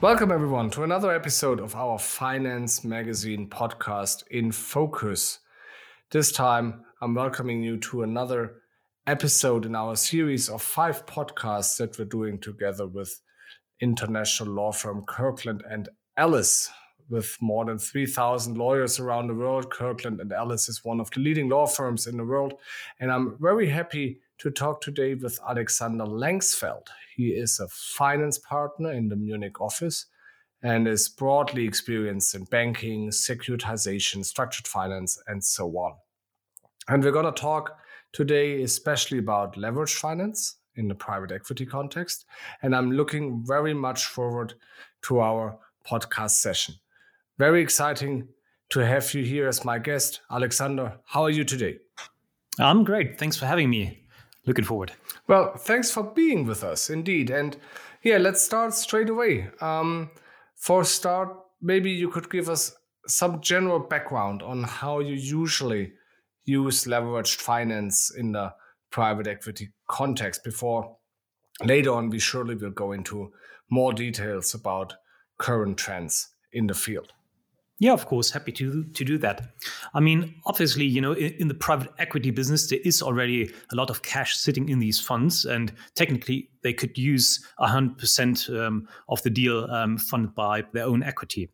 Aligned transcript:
Welcome, 0.00 0.32
everyone, 0.32 0.70
to 0.70 0.82
another 0.82 1.14
episode 1.14 1.60
of 1.60 1.74
our 1.74 1.98
Finance 1.98 2.84
Magazine 2.84 3.50
podcast 3.50 4.26
in 4.28 4.50
focus. 4.50 5.40
This 6.10 6.32
time, 6.32 6.84
I'm 7.02 7.14
welcoming 7.14 7.62
you 7.62 7.76
to 7.78 8.02
another 8.02 8.62
episode 9.06 9.66
in 9.66 9.74
our 9.74 9.94
series 9.96 10.48
of 10.48 10.62
five 10.62 11.04
podcasts 11.04 11.76
that 11.76 11.98
we're 11.98 12.06
doing 12.06 12.38
together 12.38 12.86
with 12.86 13.20
international 13.80 14.54
law 14.54 14.72
firm 14.72 15.04
Kirkland 15.06 15.62
and 15.68 15.90
Ellis. 16.16 16.70
With 17.08 17.36
more 17.40 17.64
than 17.64 17.78
3,000 17.78 18.58
lawyers 18.58 18.98
around 18.98 19.28
the 19.28 19.34
world, 19.34 19.70
Kirkland 19.70 20.20
and 20.20 20.32
Ellis 20.32 20.68
is 20.68 20.84
one 20.84 20.98
of 20.98 21.10
the 21.10 21.20
leading 21.20 21.48
law 21.48 21.66
firms 21.66 22.06
in 22.06 22.16
the 22.16 22.24
world. 22.24 22.54
And 22.98 23.12
I'm 23.12 23.36
very 23.38 23.68
happy 23.68 24.20
to 24.38 24.50
talk 24.50 24.80
today 24.80 25.14
with 25.14 25.38
Alexander 25.48 26.04
Lengsfeld. 26.04 26.88
He 27.14 27.28
is 27.28 27.60
a 27.60 27.68
finance 27.68 28.38
partner 28.38 28.92
in 28.92 29.08
the 29.08 29.16
Munich 29.16 29.60
office 29.60 30.06
and 30.62 30.88
is 30.88 31.08
broadly 31.08 31.64
experienced 31.64 32.34
in 32.34 32.44
banking, 32.44 33.10
securitization, 33.10 34.24
structured 34.24 34.66
finance, 34.66 35.22
and 35.28 35.42
so 35.44 35.68
on. 35.78 35.94
And 36.88 37.02
we're 37.02 37.12
going 37.12 37.32
to 37.32 37.40
talk 37.40 37.78
today 38.12 38.62
especially 38.62 39.18
about 39.18 39.56
leverage 39.56 39.94
finance 39.94 40.56
in 40.74 40.88
the 40.88 40.94
private 40.94 41.32
equity 41.32 41.66
context. 41.66 42.24
And 42.62 42.74
I'm 42.74 42.92
looking 42.92 43.44
very 43.46 43.74
much 43.74 44.06
forward 44.06 44.54
to 45.02 45.20
our 45.20 45.58
podcast 45.88 46.32
session. 46.32 46.74
Very 47.38 47.62
exciting 47.62 48.28
to 48.70 48.80
have 48.80 49.12
you 49.14 49.24
here 49.24 49.48
as 49.48 49.64
my 49.64 49.78
guest. 49.78 50.20
Alexander, 50.30 50.98
how 51.04 51.22
are 51.22 51.30
you 51.30 51.44
today? 51.44 51.78
I'm 52.58 52.84
great. 52.84 53.18
Thanks 53.18 53.36
for 53.36 53.46
having 53.46 53.70
me 53.70 54.06
looking 54.46 54.64
forward. 54.64 54.92
Well, 55.28 55.56
thanks 55.56 55.90
for 55.90 56.02
being 56.02 56.46
with 56.46 56.64
us, 56.64 56.88
indeed. 56.88 57.30
And 57.30 57.56
yeah, 58.02 58.18
let's 58.18 58.42
start 58.42 58.72
straight 58.74 59.10
away. 59.10 59.48
Um, 59.60 60.10
for 60.56 60.84
start, 60.84 61.36
maybe 61.60 61.90
you 61.90 62.08
could 62.08 62.30
give 62.30 62.48
us 62.48 62.74
some 63.06 63.40
general 63.40 63.80
background 63.80 64.42
on 64.42 64.62
how 64.62 65.00
you 65.00 65.14
usually 65.14 65.92
use 66.44 66.84
leveraged 66.84 67.36
finance 67.36 68.12
in 68.16 68.32
the 68.32 68.52
private 68.90 69.26
equity 69.26 69.68
context 69.88 70.42
before 70.42 70.96
later 71.64 71.92
on 71.92 72.10
we 72.10 72.18
surely 72.18 72.54
will 72.54 72.70
go 72.70 72.92
into 72.92 73.32
more 73.70 73.92
details 73.92 74.54
about 74.54 74.94
current 75.38 75.76
trends 75.76 76.28
in 76.52 76.66
the 76.66 76.74
field. 76.74 77.12
Yeah, 77.78 77.92
of 77.92 78.06
course, 78.06 78.30
happy 78.30 78.52
to 78.52 78.84
to 78.84 79.04
do 79.04 79.18
that. 79.18 79.50
I 79.92 80.00
mean, 80.00 80.40
obviously, 80.46 80.86
you 80.86 81.02
know, 81.02 81.12
in, 81.12 81.32
in, 81.34 81.48
the 81.48 81.54
private 81.54 81.92
equity 81.98 82.30
business, 82.30 82.70
there 82.70 82.78
is 82.82 83.02
already 83.02 83.52
a 83.70 83.76
lot 83.76 83.90
of 83.90 84.00
cash 84.00 84.34
sitting 84.34 84.70
in 84.70 84.78
these 84.78 84.98
funds, 84.98 85.44
and 85.44 85.70
technically, 85.94 86.48
they 86.62 86.72
could 86.72 86.96
use 86.96 87.44
hundred 87.58 87.90
um, 87.90 87.94
percent 87.96 88.48
of 88.48 89.22
the 89.24 89.30
deal 89.30 89.70
um, 89.70 89.98
funded 89.98 90.34
by 90.34 90.64
their 90.72 90.86
own 90.86 91.02
equity. 91.02 91.50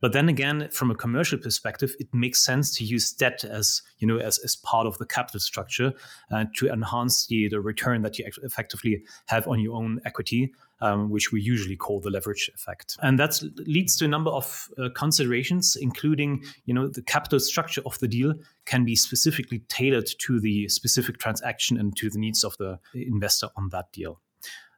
But 0.00 0.12
then 0.12 0.28
again, 0.28 0.68
from 0.72 0.90
a 0.90 0.94
commercial 0.94 1.38
perspective, 1.38 1.94
it 1.98 2.08
makes 2.12 2.44
sense 2.44 2.74
to 2.76 2.84
use 2.84 3.12
debt 3.12 3.44
as 3.44 3.82
you 3.98 4.06
know 4.06 4.18
as, 4.18 4.38
as 4.38 4.56
part 4.56 4.86
of 4.86 4.98
the 4.98 5.06
capital 5.06 5.40
structure 5.40 5.92
uh, 6.30 6.44
to 6.56 6.68
enhance 6.68 7.26
the, 7.26 7.48
the 7.48 7.60
return 7.60 8.02
that 8.02 8.18
you 8.18 8.24
effectively 8.42 9.02
have 9.26 9.46
on 9.46 9.60
your 9.60 9.76
own 9.76 10.00
equity 10.04 10.52
um, 10.80 11.10
which 11.10 11.32
we 11.32 11.40
usually 11.40 11.76
call 11.76 12.00
the 12.00 12.10
leverage 12.10 12.50
effect. 12.54 12.96
And 13.02 13.18
that 13.18 13.40
leads 13.66 13.96
to 13.96 14.04
a 14.04 14.08
number 14.08 14.30
of 14.30 14.68
uh, 14.78 14.88
considerations, 14.94 15.76
including, 15.76 16.44
you 16.64 16.74
know, 16.74 16.88
the 16.88 17.02
capital 17.02 17.40
structure 17.40 17.82
of 17.84 17.98
the 17.98 18.08
deal 18.08 18.34
can 18.64 18.84
be 18.84 18.96
specifically 18.96 19.60
tailored 19.68 20.08
to 20.20 20.40
the 20.40 20.68
specific 20.68 21.18
transaction 21.18 21.78
and 21.78 21.96
to 21.96 22.10
the 22.10 22.18
needs 22.18 22.44
of 22.44 22.56
the 22.58 22.78
investor 22.94 23.48
on 23.56 23.68
that 23.70 23.92
deal. 23.92 24.20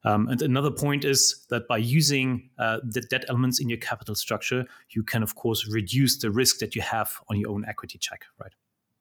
Um, 0.04 0.28
and 0.28 0.42
another 0.42 0.70
point 0.70 1.04
is 1.04 1.46
that 1.50 1.68
by 1.68 1.76
using 1.78 2.50
uh, 2.58 2.78
the 2.82 3.02
debt 3.02 3.24
elements 3.28 3.60
in 3.60 3.68
your 3.68 3.78
capital 3.78 4.14
structure, 4.14 4.66
you 4.90 5.02
can, 5.02 5.22
of 5.22 5.34
course, 5.34 5.68
reduce 5.68 6.18
the 6.18 6.30
risk 6.30 6.58
that 6.58 6.74
you 6.74 6.82
have 6.82 7.12
on 7.28 7.38
your 7.38 7.50
own 7.50 7.64
equity 7.66 7.98
check, 7.98 8.24
right? 8.40 8.52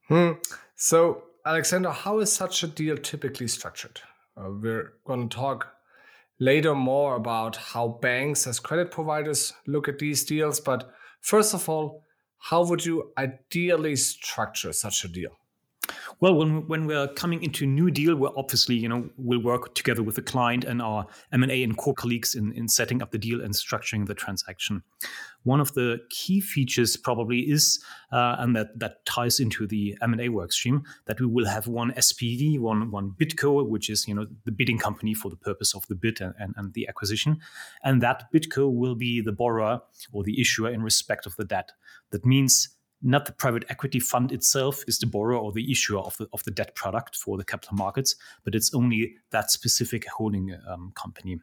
Hmm. 0.08 0.40
So, 0.76 1.24
Alexander, 1.46 1.92
how 1.92 2.20
is 2.20 2.32
such 2.32 2.64
a 2.64 2.68
deal 2.68 2.98
typically 2.98 3.48
structured? 3.48 4.00
Uh, 4.38 4.50
we're 4.52 4.94
going 5.06 5.28
to 5.28 5.36
talk 5.36 5.74
later 6.40 6.76
more 6.76 7.16
about 7.16 7.56
how 7.56 7.88
banks 7.88 8.48
as 8.48 8.60
credit 8.60 8.92
providers 8.92 9.54
look 9.68 9.88
at 9.88 10.00
these 10.00 10.24
deals. 10.24 10.60
But 10.60 10.92
first 11.22 11.54
of 11.54 11.68
all, 11.70 12.04
how 12.38 12.66
would 12.66 12.86
you 12.86 13.12
ideally 13.18 13.96
structure 13.96 14.74
such 14.74 15.04
a 15.04 15.08
deal? 15.08 15.38
Well, 16.22 16.36
when, 16.36 16.68
when 16.68 16.86
we're 16.86 17.08
coming 17.08 17.42
into 17.42 17.66
new 17.66 17.90
deal, 17.90 18.16
we're 18.16 18.38
obviously, 18.38 18.76
you 18.76 18.88
know, 18.88 19.10
we'll 19.18 19.42
work 19.42 19.74
together 19.74 20.04
with 20.04 20.16
the 20.16 20.22
client 20.22 20.64
and 20.64 20.80
our 20.80 21.08
M&A 21.34 21.64
and 21.64 21.76
core 21.76 21.96
colleagues 21.96 22.36
in, 22.36 22.54
in 22.54 22.68
setting 22.68 23.02
up 23.02 23.10
the 23.10 23.18
deal 23.18 23.42
and 23.42 23.56
structuring 23.56 24.06
the 24.06 24.14
transaction. 24.14 24.84
One 25.44 25.60
of 25.60 25.74
the 25.74 25.98
key 26.12 26.40
features 26.40 26.96
probably 26.96 27.40
is, 27.40 27.84
uh, 28.12 28.36
and 28.38 28.56
that, 28.56 28.78
that 28.78 29.04
ties 29.08 29.40
into 29.40 29.66
the 29.66 29.98
M&A 30.04 30.30
workstream, 30.30 30.84
that 31.08 31.20
we 31.20 31.26
will 31.26 31.48
have 31.48 31.66
one 31.66 31.92
SPV, 31.94 32.60
one, 32.60 32.92
one 32.92 33.16
BidCo, 33.20 33.68
which 33.68 33.90
is, 33.90 34.08
you 34.08 34.14
know, 34.14 34.28
the 34.46 34.52
bidding 34.52 34.78
company 34.78 35.16
for 35.16 35.32
the 35.32 35.38
purpose 35.38 35.74
of 35.74 35.88
the 35.88 35.96
bid 35.96 36.22
and, 36.22 36.36
and, 36.38 36.54
and 36.56 36.72
the 36.76 36.88
acquisition. 36.88 37.40
And 37.84 38.00
that 38.04 38.32
BidCo 38.32 38.72
will 38.72 38.94
be 38.94 39.22
the 39.22 39.32
borrower 39.32 39.82
or 40.14 40.24
the 40.24 40.40
issuer 40.40 40.70
in 40.70 40.84
respect 40.84 41.26
of 41.26 41.36
the 41.38 41.46
debt. 41.46 41.72
That 42.12 42.28
means 42.28 42.70
not 43.02 43.26
the 43.26 43.32
private 43.32 43.66
equity 43.70 44.00
fund 44.00 44.32
itself 44.32 44.84
is 44.88 45.00
the 45.00 45.08
borrower 45.08 45.40
or 45.40 45.52
the 45.52 45.72
issuer 45.72 46.00
of 46.00 46.18
the 46.18 46.28
of 46.34 46.44
the 46.44 46.52
debt 46.52 46.76
product 46.76 47.16
for 47.16 47.38
the 47.38 47.44
capital 47.44 47.76
markets, 47.76 48.16
but 48.44 48.56
it's 48.56 48.74
only 48.74 49.16
that 49.32 49.52
specific 49.52 50.08
holding 50.08 50.56
um, 50.68 50.92
company. 50.96 51.40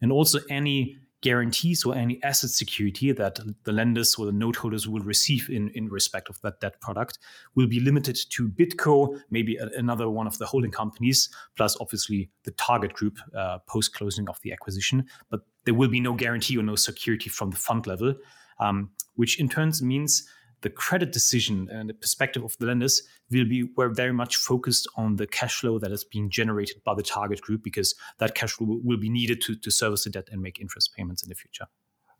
And 0.00 0.12
also 0.12 0.40
any 0.50 0.98
guarantees 1.22 1.84
or 1.84 1.94
any 1.94 2.22
asset 2.22 2.50
security 2.50 3.10
that 3.10 3.38
the 3.64 3.72
lenders 3.72 4.14
or 4.16 4.26
the 4.26 4.32
note 4.32 4.56
holders 4.56 4.86
will 4.86 5.02
receive 5.02 5.48
in, 5.48 5.70
in 5.70 5.88
respect 5.88 6.28
of 6.28 6.40
that 6.42 6.60
debt 6.60 6.80
product 6.80 7.18
will 7.54 7.66
be 7.66 7.80
limited 7.80 8.16
to 8.30 8.48
BidCo, 8.48 9.18
maybe 9.30 9.56
another 9.56 10.10
one 10.10 10.26
of 10.26 10.38
the 10.38 10.46
holding 10.46 10.70
companies, 10.70 11.28
plus 11.56 11.76
obviously 11.80 12.30
the 12.44 12.50
target 12.52 12.92
group 12.92 13.18
uh, 13.36 13.58
post 13.66 13.94
closing 13.94 14.28
of 14.28 14.40
the 14.42 14.52
acquisition. 14.52 15.06
But 15.30 15.40
there 15.64 15.74
will 15.74 15.88
be 15.88 16.00
no 16.00 16.12
guarantee 16.14 16.58
or 16.58 16.62
no 16.62 16.76
security 16.76 17.30
from 17.30 17.50
the 17.50 17.56
fund 17.56 17.86
level, 17.86 18.14
um, 18.60 18.90
which 19.14 19.40
in 19.40 19.48
turn 19.48 19.72
means 19.82 20.28
the 20.62 20.70
credit 20.70 21.12
decision 21.12 21.68
and 21.70 21.88
the 21.88 21.94
perspective 21.94 22.42
of 22.42 22.56
the 22.58 22.66
lenders 22.66 23.02
will 23.30 23.44
be 23.44 23.64
we're 23.76 23.88
very 23.88 24.12
much 24.12 24.36
focused 24.36 24.88
on 24.96 25.16
the 25.16 25.26
cash 25.26 25.60
flow 25.60 25.78
that 25.78 25.92
is 25.92 26.04
being 26.04 26.30
generated 26.30 26.82
by 26.84 26.94
the 26.94 27.02
target 27.02 27.40
group 27.40 27.62
because 27.62 27.94
that 28.18 28.34
cash 28.34 28.52
flow 28.52 28.80
will 28.82 28.96
be 28.96 29.10
needed 29.10 29.40
to, 29.42 29.56
to 29.56 29.70
service 29.70 30.04
the 30.04 30.10
debt 30.10 30.28
and 30.30 30.40
make 30.40 30.60
interest 30.60 30.94
payments 30.96 31.22
in 31.22 31.28
the 31.28 31.34
future. 31.34 31.66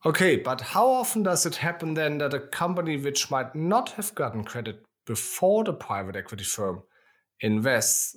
Okay, 0.05 0.37
but 0.37 0.61
how 0.61 0.87
often 0.87 1.23
does 1.23 1.47
it 1.47 1.57
happen 1.57 1.95
then 1.95 2.19
that 2.19 2.35
a 2.35 2.41
company 2.41 2.97
which 2.97 3.31
might 3.31 3.55
not 3.55 3.91
have 3.91 4.15
gotten 4.15 4.45
credit 4.45 4.85
before 5.07 5.65
the 5.65 5.73
private 5.73 6.17
equity 6.17 6.45
firm 6.45 6.83
invests 7.41 8.17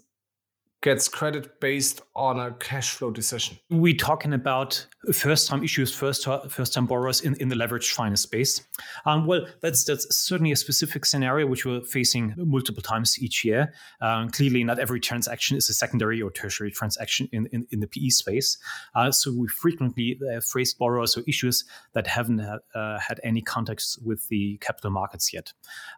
gets 0.82 1.10
credit 1.10 1.60
based 1.60 2.02
on 2.16 2.40
a 2.40 2.52
cash 2.54 2.92
flow 2.92 3.12
decision? 3.12 3.58
We're 3.70 3.96
talking 3.96 4.34
about 4.34 4.86
first 5.14 5.48
time 5.48 5.64
issues, 5.64 5.94
first 5.94 6.28
first 6.50 6.74
time 6.74 6.86
borrowers 6.86 7.22
in, 7.22 7.36
in 7.36 7.50
the 7.50 7.56
leveraged 7.56 7.92
finance 7.92 8.22
space. 8.22 8.62
Um, 9.06 9.26
well, 9.26 9.46
that's 9.62 9.84
that's 9.84 10.16
certainly 10.16 10.52
a 10.52 10.56
specific 10.56 11.06
scenario 11.06 11.48
which 11.48 11.66
we're 11.66 11.82
facing 11.82 12.34
multiple 12.38 12.82
times 12.82 13.22
each 13.22 13.44
year. 13.44 13.74
Um, 14.02 14.30
clearly, 14.30 14.64
not 14.64 14.80
every 14.80 15.00
transaction 15.00 15.58
is 15.58 15.70
a 15.70 15.74
secondary 15.74 16.22
or 16.22 16.32
tertiary 16.32 16.72
transaction 16.72 17.28
in, 17.32 17.48
in, 17.48 17.68
in 17.72 17.80
the 17.80 17.88
PE 17.88 18.10
space. 18.10 18.58
Uh, 18.96 19.12
so 19.12 19.34
we 19.34 19.48
frequently 19.48 20.20
uh, 20.34 20.40
face 20.42 20.74
borrowers 20.74 21.18
or 21.18 21.24
issues 21.28 21.66
that 21.94 22.08
haven't 22.08 22.40
uh, 22.40 23.00
had 23.00 23.20
any 23.24 23.42
contacts 23.42 23.98
with 24.00 24.28
the 24.30 24.58
capital 24.58 24.92
markets 24.92 25.34
yet. 25.34 25.52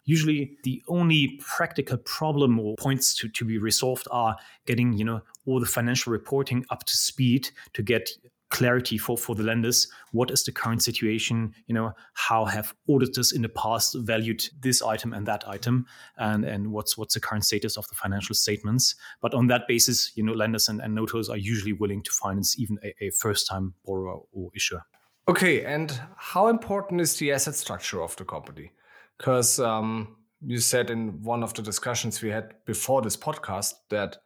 Usually, 0.05 0.57
the 0.63 0.81
only 0.87 1.39
practical 1.39 1.97
problem 1.97 2.59
or 2.59 2.75
points 2.77 3.15
to, 3.15 3.29
to 3.29 3.45
be 3.45 3.57
resolved 3.57 4.07
are 4.11 4.35
getting 4.71 4.93
you 4.93 5.05
know 5.09 5.21
all 5.45 5.59
the 5.59 5.73
financial 5.77 6.11
reporting 6.13 6.65
up 6.69 6.85
to 6.85 6.95
speed 6.95 7.49
to 7.73 7.81
get 7.83 8.09
clarity 8.51 8.97
for, 8.97 9.17
for 9.17 9.33
the 9.33 9.43
lenders. 9.43 9.87
What 10.11 10.29
is 10.29 10.43
the 10.43 10.51
current 10.51 10.83
situation? 10.83 11.53
You 11.67 11.75
know 11.75 11.93
how 12.13 12.45
have 12.45 12.73
auditors 12.87 13.31
in 13.31 13.41
the 13.41 13.49
past 13.49 13.95
valued 13.99 14.43
this 14.59 14.81
item 14.81 15.13
and 15.13 15.25
that 15.25 15.43
item? 15.47 15.85
And 16.17 16.45
and 16.45 16.71
what's 16.71 16.97
what's 16.97 17.15
the 17.15 17.19
current 17.19 17.45
status 17.45 17.77
of 17.77 17.87
the 17.89 17.95
financial 17.95 18.35
statements? 18.35 18.95
But 19.21 19.33
on 19.33 19.47
that 19.47 19.67
basis 19.67 20.11
you 20.15 20.23
know 20.23 20.33
lenders 20.33 20.69
and, 20.69 20.81
and 20.81 20.97
notos 20.97 21.29
are 21.29 21.41
usually 21.51 21.73
willing 21.73 22.03
to 22.03 22.11
finance 22.11 22.59
even 22.59 22.77
a, 22.83 23.05
a 23.05 23.09
first 23.11 23.47
time 23.47 23.73
borrower 23.85 24.19
or 24.31 24.51
issuer. 24.55 24.83
Okay 25.27 25.65
and 25.65 25.99
how 26.17 26.47
important 26.47 27.01
is 27.01 27.17
the 27.17 27.31
asset 27.31 27.55
structure 27.55 28.01
of 28.01 28.15
the 28.15 28.25
company? 28.25 28.71
Because 29.17 29.59
um, 29.59 30.15
you 30.45 30.59
said 30.59 30.89
in 30.89 31.21
one 31.21 31.43
of 31.43 31.53
the 31.53 31.61
discussions 31.61 32.21
we 32.21 32.29
had 32.29 32.53
before 32.65 33.01
this 33.01 33.17
podcast 33.17 33.73
that 33.89 34.17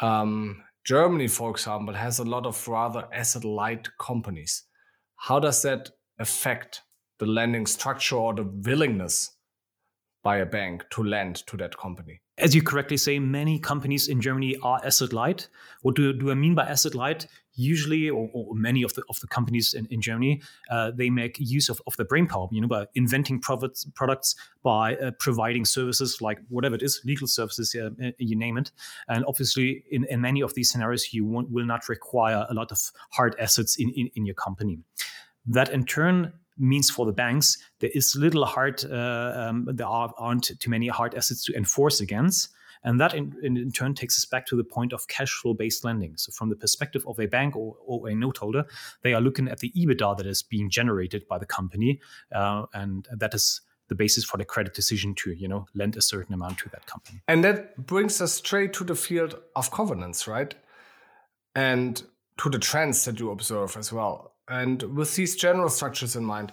um, 0.00 0.62
Germany, 0.84 1.28
for 1.28 1.50
example, 1.50 1.94
has 1.94 2.18
a 2.18 2.24
lot 2.24 2.46
of 2.46 2.66
rather 2.66 3.06
asset 3.12 3.44
light 3.44 3.88
companies. 4.00 4.64
How 5.16 5.38
does 5.38 5.62
that 5.62 5.90
affect 6.18 6.82
the 7.18 7.26
lending 7.26 7.66
structure 7.66 8.16
or 8.16 8.34
the 8.34 8.44
willingness 8.44 9.36
by 10.22 10.38
a 10.38 10.46
bank 10.46 10.84
to 10.90 11.02
lend 11.02 11.46
to 11.46 11.56
that 11.58 11.76
company? 11.76 12.20
As 12.38 12.54
you 12.54 12.62
correctly 12.62 12.96
say, 12.96 13.18
many 13.18 13.58
companies 13.58 14.06
in 14.06 14.20
Germany 14.20 14.56
are 14.62 14.80
asset 14.84 15.12
light. 15.12 15.48
What 15.82 15.96
do, 15.96 16.12
do 16.12 16.30
I 16.30 16.34
mean 16.34 16.54
by 16.54 16.66
asset 16.66 16.94
light? 16.94 17.26
Usually, 17.54 18.08
or, 18.08 18.30
or 18.32 18.54
many 18.54 18.84
of 18.84 18.94
the 18.94 19.02
of 19.10 19.18
the 19.18 19.26
companies 19.26 19.74
in, 19.74 19.86
in 19.86 20.00
Germany, 20.00 20.40
uh, 20.70 20.92
they 20.94 21.10
make 21.10 21.36
use 21.40 21.68
of, 21.68 21.82
of 21.88 21.96
the 21.96 22.04
brain 22.04 22.28
power, 22.28 22.46
you 22.52 22.60
know, 22.60 22.68
by 22.68 22.86
inventing 22.94 23.40
products, 23.40 23.84
products 23.96 24.36
by 24.62 24.94
uh, 24.96 25.10
providing 25.18 25.64
services 25.64 26.20
like 26.20 26.38
whatever 26.48 26.76
it 26.76 26.82
is, 26.82 27.00
legal 27.04 27.26
services, 27.26 27.74
uh, 27.74 27.90
you 28.18 28.36
name 28.36 28.56
it. 28.56 28.70
And 29.08 29.24
obviously, 29.26 29.82
in, 29.90 30.04
in 30.04 30.20
many 30.20 30.40
of 30.40 30.54
these 30.54 30.70
scenarios, 30.70 31.12
you 31.12 31.24
will 31.24 31.66
not 31.66 31.88
require 31.88 32.46
a 32.48 32.54
lot 32.54 32.70
of 32.70 32.78
hard 33.10 33.34
assets 33.40 33.74
in, 33.76 33.90
in, 33.90 34.08
in 34.14 34.24
your 34.24 34.36
company. 34.36 34.78
That 35.44 35.70
in 35.70 35.84
turn 35.84 36.32
means 36.58 36.90
for 36.90 37.06
the 37.06 37.12
banks 37.12 37.58
there 37.80 37.90
is 37.94 38.14
little 38.16 38.44
hard 38.44 38.84
uh, 38.84 39.32
um, 39.36 39.68
there 39.70 39.86
are, 39.86 40.12
aren't 40.18 40.58
too 40.60 40.70
many 40.70 40.88
hard 40.88 41.14
assets 41.14 41.44
to 41.44 41.56
enforce 41.56 42.00
against. 42.00 42.50
And 42.84 43.00
that 43.00 43.12
in, 43.12 43.34
in, 43.42 43.72
turn 43.72 43.94
takes 43.94 44.16
us 44.18 44.24
back 44.24 44.46
to 44.46 44.56
the 44.56 44.62
point 44.62 44.92
of 44.92 45.08
cash 45.08 45.32
flow 45.32 45.52
based 45.52 45.84
lending. 45.84 46.16
So 46.16 46.30
from 46.30 46.48
the 46.48 46.54
perspective 46.54 47.04
of 47.08 47.18
a 47.18 47.26
bank 47.26 47.56
or, 47.56 47.76
or, 47.84 48.08
a 48.08 48.14
note 48.14 48.38
holder 48.38 48.64
they 49.02 49.14
are 49.14 49.20
looking 49.20 49.48
at 49.48 49.58
the 49.58 49.72
ebitda 49.76 50.16
that 50.16 50.26
is 50.26 50.42
being 50.42 50.70
generated 50.70 51.26
by 51.28 51.38
the 51.38 51.46
company 51.46 52.00
uh, 52.32 52.66
and 52.72 53.08
that 53.10 53.34
is 53.34 53.60
the 53.88 53.94
basis 53.94 54.24
for 54.24 54.36
the 54.36 54.44
credit 54.44 54.74
decision 54.74 55.14
to 55.14 55.32
you 55.32 55.48
know 55.48 55.66
lend 55.74 55.96
a 55.96 56.02
certain 56.02 56.34
amount 56.34 56.58
to 56.58 56.68
that 56.68 56.86
company. 56.86 57.20
And 57.26 57.42
that 57.42 57.86
brings 57.86 58.20
us 58.20 58.34
straight 58.34 58.72
to 58.74 58.84
the 58.84 58.94
field 58.94 59.40
of 59.56 59.70
covenants 59.70 60.28
right? 60.28 60.54
And 61.54 62.02
to 62.38 62.48
the 62.48 62.58
trends 62.58 63.04
that 63.04 63.18
you 63.18 63.30
observe 63.30 63.76
as 63.76 63.92
well 63.92 64.34
and 64.48 64.82
with 64.96 65.14
these 65.14 65.36
general 65.36 65.68
structures 65.68 66.16
in 66.16 66.24
mind, 66.24 66.52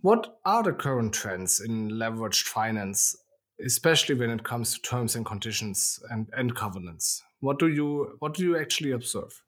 what 0.00 0.38
are 0.44 0.62
the 0.62 0.72
current 0.72 1.14
trends 1.14 1.60
in 1.60 1.92
leveraged 1.92 2.42
finance, 2.42 3.16
especially 3.64 4.14
when 4.14 4.30
it 4.30 4.44
comes 4.44 4.74
to 4.74 4.82
terms 4.82 5.16
and 5.16 5.24
conditions 5.24 5.98
and, 6.10 6.28
and 6.36 6.54
covenants? 6.54 7.22
What 7.40 7.58
do 7.58 7.68
you 7.68 8.16
what 8.18 8.34
do 8.34 8.42
you 8.42 8.58
actually 8.58 8.90
observe? 8.90 9.42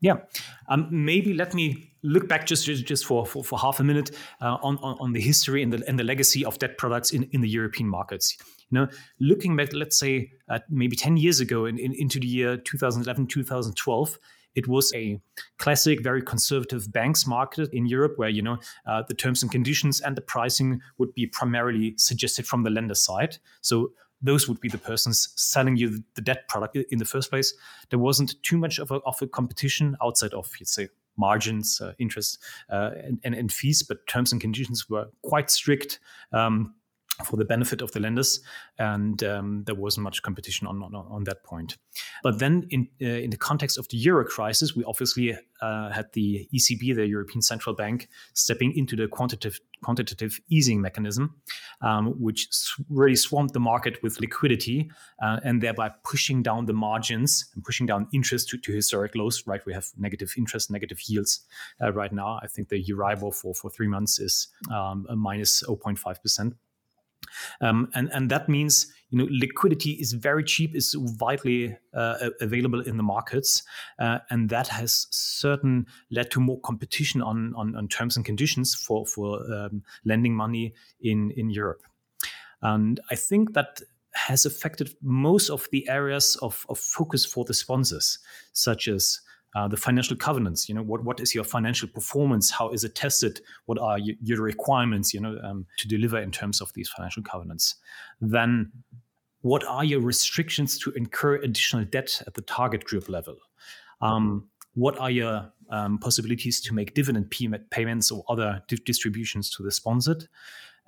Yeah, 0.00 0.16
um, 0.68 0.88
maybe 0.90 1.32
let 1.32 1.54
me 1.54 1.92
look 2.02 2.28
back 2.28 2.46
just 2.46 2.66
just, 2.66 3.06
for, 3.06 3.24
for, 3.24 3.42
for 3.42 3.58
half 3.58 3.80
a 3.80 3.84
minute 3.84 4.10
uh, 4.42 4.58
on, 4.62 4.76
on, 4.78 4.96
on 5.00 5.12
the 5.12 5.20
history 5.20 5.62
and 5.62 5.72
the 5.72 5.82
and 5.88 5.98
the 5.98 6.04
legacy 6.04 6.44
of 6.44 6.58
debt 6.58 6.76
products 6.76 7.12
in, 7.12 7.24
in 7.32 7.40
the 7.40 7.48
European 7.48 7.88
markets. 7.88 8.36
You 8.70 8.80
know, 8.80 8.88
looking 9.20 9.56
back, 9.56 9.72
let's 9.72 9.98
say 9.98 10.30
uh, 10.48 10.58
maybe 10.68 10.96
ten 10.96 11.16
years 11.16 11.40
ago, 11.40 11.64
in, 11.66 11.78
in, 11.78 11.94
into 11.94 12.20
the 12.20 12.26
year 12.26 12.56
2011, 12.56 13.26
2012, 13.26 14.18
it 14.56 14.66
was 14.66 14.92
a 14.94 15.20
classic, 15.58 16.02
very 16.02 16.22
conservative 16.22 16.90
banks 16.90 17.26
market 17.26 17.72
in 17.72 17.86
Europe, 17.86 18.14
where 18.16 18.28
you 18.28 18.42
know 18.42 18.58
uh, 18.86 19.02
the 19.06 19.14
terms 19.14 19.42
and 19.42 19.52
conditions 19.52 20.00
and 20.00 20.16
the 20.16 20.22
pricing 20.22 20.80
would 20.98 21.14
be 21.14 21.26
primarily 21.26 21.94
suggested 21.96 22.46
from 22.46 22.64
the 22.64 22.70
lender 22.70 22.94
side. 22.94 23.38
So 23.60 23.92
those 24.22 24.48
would 24.48 24.60
be 24.60 24.68
the 24.68 24.78
persons 24.78 25.28
selling 25.36 25.76
you 25.76 26.02
the 26.14 26.22
debt 26.22 26.48
product 26.48 26.76
in 26.76 26.98
the 26.98 27.04
first 27.04 27.30
place. 27.30 27.54
There 27.90 27.98
wasn't 27.98 28.42
too 28.42 28.56
much 28.56 28.78
of 28.78 28.90
a, 28.90 28.96
of 29.06 29.20
a 29.20 29.26
competition 29.26 29.96
outside 30.02 30.32
of, 30.32 30.50
let's 30.58 30.74
say, 30.74 30.88
margins, 31.18 31.80
uh, 31.80 31.92
interest, 31.98 32.38
uh, 32.70 32.90
and, 33.02 33.20
and, 33.24 33.34
and, 33.34 33.52
fees, 33.52 33.82
but 33.82 34.06
terms 34.06 34.32
and 34.32 34.40
conditions 34.40 34.88
were 34.88 35.08
quite 35.22 35.50
strict. 35.50 35.98
Um, 36.32 36.74
for 37.24 37.36
the 37.36 37.44
benefit 37.44 37.82
of 37.82 37.92
the 37.92 38.00
lenders, 38.00 38.40
and 38.78 39.22
um, 39.22 39.64
there 39.64 39.74
wasn't 39.74 40.04
much 40.04 40.22
competition 40.22 40.66
on, 40.66 40.82
on, 40.82 40.94
on 40.94 41.24
that 41.24 41.42
point. 41.44 41.78
But 42.22 42.38
then, 42.38 42.66
in 42.70 42.88
uh, 43.00 43.06
in 43.06 43.30
the 43.30 43.36
context 43.36 43.78
of 43.78 43.88
the 43.88 43.96
euro 43.96 44.24
crisis, 44.24 44.74
we 44.76 44.84
obviously 44.84 45.36
uh, 45.62 45.90
had 45.90 46.12
the 46.12 46.48
ECB, 46.54 46.94
the 46.94 47.06
European 47.06 47.40
Central 47.42 47.74
Bank, 47.74 48.08
stepping 48.34 48.76
into 48.76 48.96
the 48.96 49.08
quantitative 49.08 49.60
quantitative 49.82 50.40
easing 50.48 50.80
mechanism, 50.80 51.34
um, 51.82 52.14
which 52.20 52.48
really 52.88 53.16
swamped 53.16 53.52
the 53.52 53.60
market 53.60 54.02
with 54.02 54.20
liquidity 54.20 54.90
uh, 55.22 55.38
and 55.44 55.62
thereby 55.62 55.90
pushing 56.02 56.42
down 56.42 56.66
the 56.66 56.72
margins 56.72 57.44
and 57.54 57.62
pushing 57.62 57.86
down 57.86 58.08
interest 58.12 58.48
to, 58.48 58.58
to 58.58 58.72
historic 58.72 59.14
lows. 59.14 59.42
Right, 59.46 59.64
we 59.66 59.72
have 59.72 59.86
negative 59.96 60.32
interest, 60.36 60.70
negative 60.70 61.00
yields 61.06 61.40
uh, 61.80 61.92
right 61.92 62.12
now. 62.12 62.38
I 62.42 62.46
think 62.46 62.68
the 62.68 62.82
Euribor 62.84 63.34
for 63.34 63.54
for 63.54 63.70
three 63.70 63.88
months 63.88 64.18
is 64.18 64.48
um, 64.70 65.06
a 65.08 65.16
minus 65.16 65.62
0.5 65.62 66.22
percent. 66.22 66.54
Um, 67.60 67.88
and 67.94 68.10
and 68.12 68.30
that 68.30 68.48
means 68.48 68.92
you 69.10 69.18
know 69.18 69.28
liquidity 69.30 69.92
is 69.92 70.12
very 70.12 70.44
cheap, 70.44 70.74
is 70.74 70.96
widely 71.20 71.76
uh, 71.94 72.30
available 72.40 72.80
in 72.80 72.96
the 72.96 73.02
markets, 73.02 73.62
uh, 73.98 74.18
and 74.30 74.48
that 74.50 74.68
has 74.68 75.06
certain 75.10 75.86
led 76.10 76.30
to 76.32 76.40
more 76.40 76.60
competition 76.60 77.22
on 77.22 77.54
on, 77.56 77.76
on 77.76 77.88
terms 77.88 78.16
and 78.16 78.24
conditions 78.24 78.74
for 78.74 79.06
for 79.06 79.40
um, 79.52 79.82
lending 80.04 80.34
money 80.34 80.74
in 81.00 81.30
in 81.32 81.50
Europe. 81.50 81.82
And 82.62 83.00
I 83.10 83.16
think 83.16 83.52
that 83.54 83.80
has 84.14 84.46
affected 84.46 84.94
most 85.02 85.50
of 85.50 85.68
the 85.72 85.86
areas 85.88 86.36
of, 86.40 86.64
of 86.68 86.78
focus 86.78 87.26
for 87.26 87.44
the 87.44 87.52
sponsors, 87.52 88.18
such 88.52 88.88
as 88.88 89.20
uh, 89.56 89.66
the 89.66 89.76
financial 89.76 90.14
covenants. 90.14 90.68
You 90.68 90.74
know, 90.74 90.82
what 90.82 91.02
what 91.02 91.18
is 91.18 91.34
your 91.34 91.42
financial 91.42 91.88
performance? 91.88 92.50
How 92.50 92.68
is 92.68 92.84
it 92.84 92.94
tested? 92.94 93.40
What 93.64 93.78
are 93.78 93.98
your, 93.98 94.14
your 94.22 94.42
requirements? 94.42 95.14
You 95.14 95.20
know, 95.20 95.38
um, 95.42 95.66
to 95.78 95.88
deliver 95.88 96.18
in 96.20 96.30
terms 96.30 96.60
of 96.60 96.70
these 96.74 96.90
financial 96.90 97.22
covenants. 97.22 97.76
Then, 98.20 98.70
what 99.40 99.64
are 99.64 99.82
your 99.82 100.00
restrictions 100.00 100.78
to 100.80 100.90
incur 100.90 101.36
additional 101.36 101.86
debt 101.86 102.22
at 102.26 102.34
the 102.34 102.42
target 102.42 102.84
group 102.84 103.08
level? 103.08 103.36
Um, 104.02 104.46
what 104.74 104.98
are 104.98 105.10
your 105.10 105.50
um, 105.70 105.96
possibilities 105.98 106.60
to 106.60 106.74
make 106.74 106.92
dividend 106.92 107.30
payments 107.70 108.10
or 108.10 108.24
other 108.28 108.62
di- 108.68 108.76
distributions 108.84 109.50
to 109.56 109.62
the 109.62 109.72
sponsored? 109.72 110.28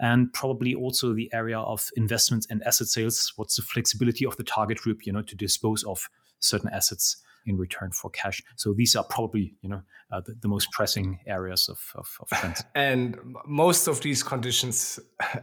and 0.00 0.32
probably 0.32 0.76
also 0.76 1.12
the 1.12 1.28
area 1.32 1.58
of 1.58 1.90
investments 1.96 2.46
and 2.50 2.62
asset 2.62 2.86
sales. 2.86 3.32
What's 3.34 3.56
the 3.56 3.62
flexibility 3.62 4.24
of 4.24 4.36
the 4.36 4.44
target 4.44 4.78
group, 4.78 5.04
you 5.04 5.12
know, 5.12 5.22
to 5.22 5.34
dispose 5.34 5.82
of 5.82 6.08
certain 6.38 6.70
assets 6.72 7.16
in 7.48 7.56
return 7.56 7.90
for 7.90 8.10
cash. 8.10 8.42
So 8.56 8.72
these 8.72 8.94
are 8.94 9.04
probably 9.04 9.54
you 9.62 9.68
know 9.68 9.82
uh, 10.12 10.20
the, 10.24 10.34
the, 10.40 10.48
most 10.48 10.70
pressing 10.72 11.18
areas 11.26 11.68
of, 11.68 11.80
of, 11.94 12.08
of 12.20 12.28
trends. 12.28 12.62
And 12.74 13.18
most 13.46 13.88
of 13.88 14.00
these 14.00 14.22
conditions 14.22 14.98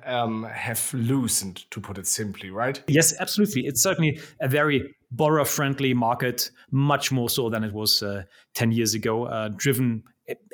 um, 0.06 0.44
have 0.44 0.92
loosened, 0.94 1.70
to 1.72 1.80
put 1.80 1.98
it 1.98 2.08
simply, 2.08 2.50
right? 2.50 2.82
Yes, 2.88 3.14
absolutely. 3.20 3.68
It's 3.68 3.82
certainly 3.82 4.20
a 4.40 4.48
very 4.48 4.96
borrower 5.12 5.46
friendly 5.46 5.94
market, 5.94 6.50
much 6.72 7.12
more 7.12 7.30
so 7.30 7.50
than 7.50 7.64
it 7.64 7.74
was 7.74 8.02
uh, 8.02 8.24
10 8.56 8.72
years 8.72 8.94
ago, 8.94 9.26
uh, 9.26 9.50
driven 9.56 10.04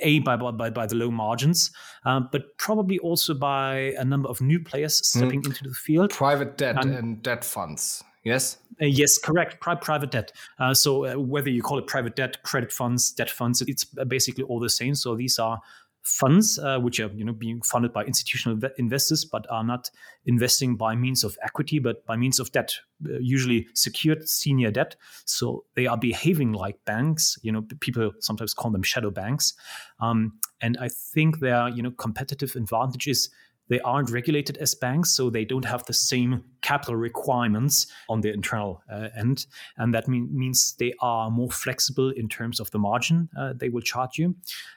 a 0.01 0.19
by, 0.19 0.35
by 0.35 0.69
by 0.69 0.85
the 0.85 0.95
low 0.95 1.09
margins, 1.09 1.71
uh, 2.05 2.19
but 2.19 2.57
probably 2.57 2.99
also 2.99 3.33
by 3.33 3.93
a 3.97 4.03
number 4.03 4.27
of 4.27 4.41
new 4.41 4.59
players 4.59 5.07
stepping 5.07 5.41
mm. 5.41 5.45
into 5.45 5.63
the 5.63 5.73
field. 5.73 6.09
Private 6.09 6.57
debt 6.57 6.75
and, 6.77 6.93
and 6.93 7.23
debt 7.23 7.45
funds. 7.45 8.03
Yes. 8.23 8.57
Uh, 8.81 8.85
yes, 8.85 9.17
correct. 9.17 9.59
Pri- 9.59 9.75
private 9.75 10.11
debt. 10.11 10.31
Uh, 10.59 10.73
so 10.73 11.05
uh, 11.05 11.13
whether 11.15 11.49
you 11.49 11.61
call 11.61 11.79
it 11.79 11.87
private 11.87 12.15
debt, 12.15 12.41
credit 12.43 12.71
funds, 12.71 13.11
debt 13.11 13.29
funds, 13.29 13.61
it's 13.61 13.85
basically 13.85 14.43
all 14.43 14.59
the 14.59 14.69
same. 14.69 14.95
So 14.95 15.15
these 15.15 15.39
are 15.39 15.59
funds 16.03 16.57
uh, 16.57 16.79
which 16.79 16.99
are 16.99 17.11
you 17.13 17.23
know 17.23 17.33
being 17.33 17.61
funded 17.61 17.93
by 17.93 18.03
institutional 18.03 18.59
investors, 18.77 19.25
but 19.25 19.45
are 19.49 19.63
not 19.63 19.89
investing 20.25 20.75
by 20.75 20.95
means 20.95 21.23
of 21.23 21.37
equity, 21.43 21.79
but 21.79 22.05
by 22.05 22.15
means 22.15 22.39
of 22.39 22.51
debt, 22.51 22.75
uh, 23.07 23.17
usually 23.19 23.67
secured 23.73 24.27
senior 24.27 24.71
debt. 24.71 24.95
So 25.25 25.65
they 25.75 25.87
are 25.87 25.97
behaving 25.97 26.53
like 26.53 26.83
banks. 26.85 27.37
You 27.43 27.51
know, 27.51 27.63
people 27.79 28.11
sometimes 28.19 28.53
call 28.53 28.71
them 28.71 28.83
shadow 28.83 29.11
banks, 29.11 29.53
um, 29.99 30.33
and 30.61 30.77
I 30.79 30.89
think 30.89 31.39
their 31.39 31.69
you 31.69 31.83
know 31.83 31.91
competitive 31.91 32.55
advantages 32.55 33.29
they 33.71 33.79
aren't 33.79 34.11
regulated 34.11 34.57
as 34.57 34.75
banks, 34.75 35.11
so 35.11 35.29
they 35.29 35.45
don't 35.45 35.63
have 35.63 35.85
the 35.85 35.93
same 35.93 36.43
capital 36.61 36.97
requirements 36.97 37.87
on 38.09 38.19
the 38.19 38.33
internal 38.33 38.83
uh, 38.91 39.07
end. 39.17 39.45
And 39.77 39.93
that 39.93 40.09
mean, 40.09 40.27
means 40.29 40.75
they 40.77 40.93
are 40.99 41.31
more 41.31 41.49
flexible 41.49 42.11
in 42.17 42.27
terms 42.27 42.59
of 42.59 42.69
the 42.71 42.79
margin 42.79 43.29
uh, 43.39 43.53
they 43.55 43.69
will 43.69 43.81
charge 43.81 44.17
you. 44.17 44.35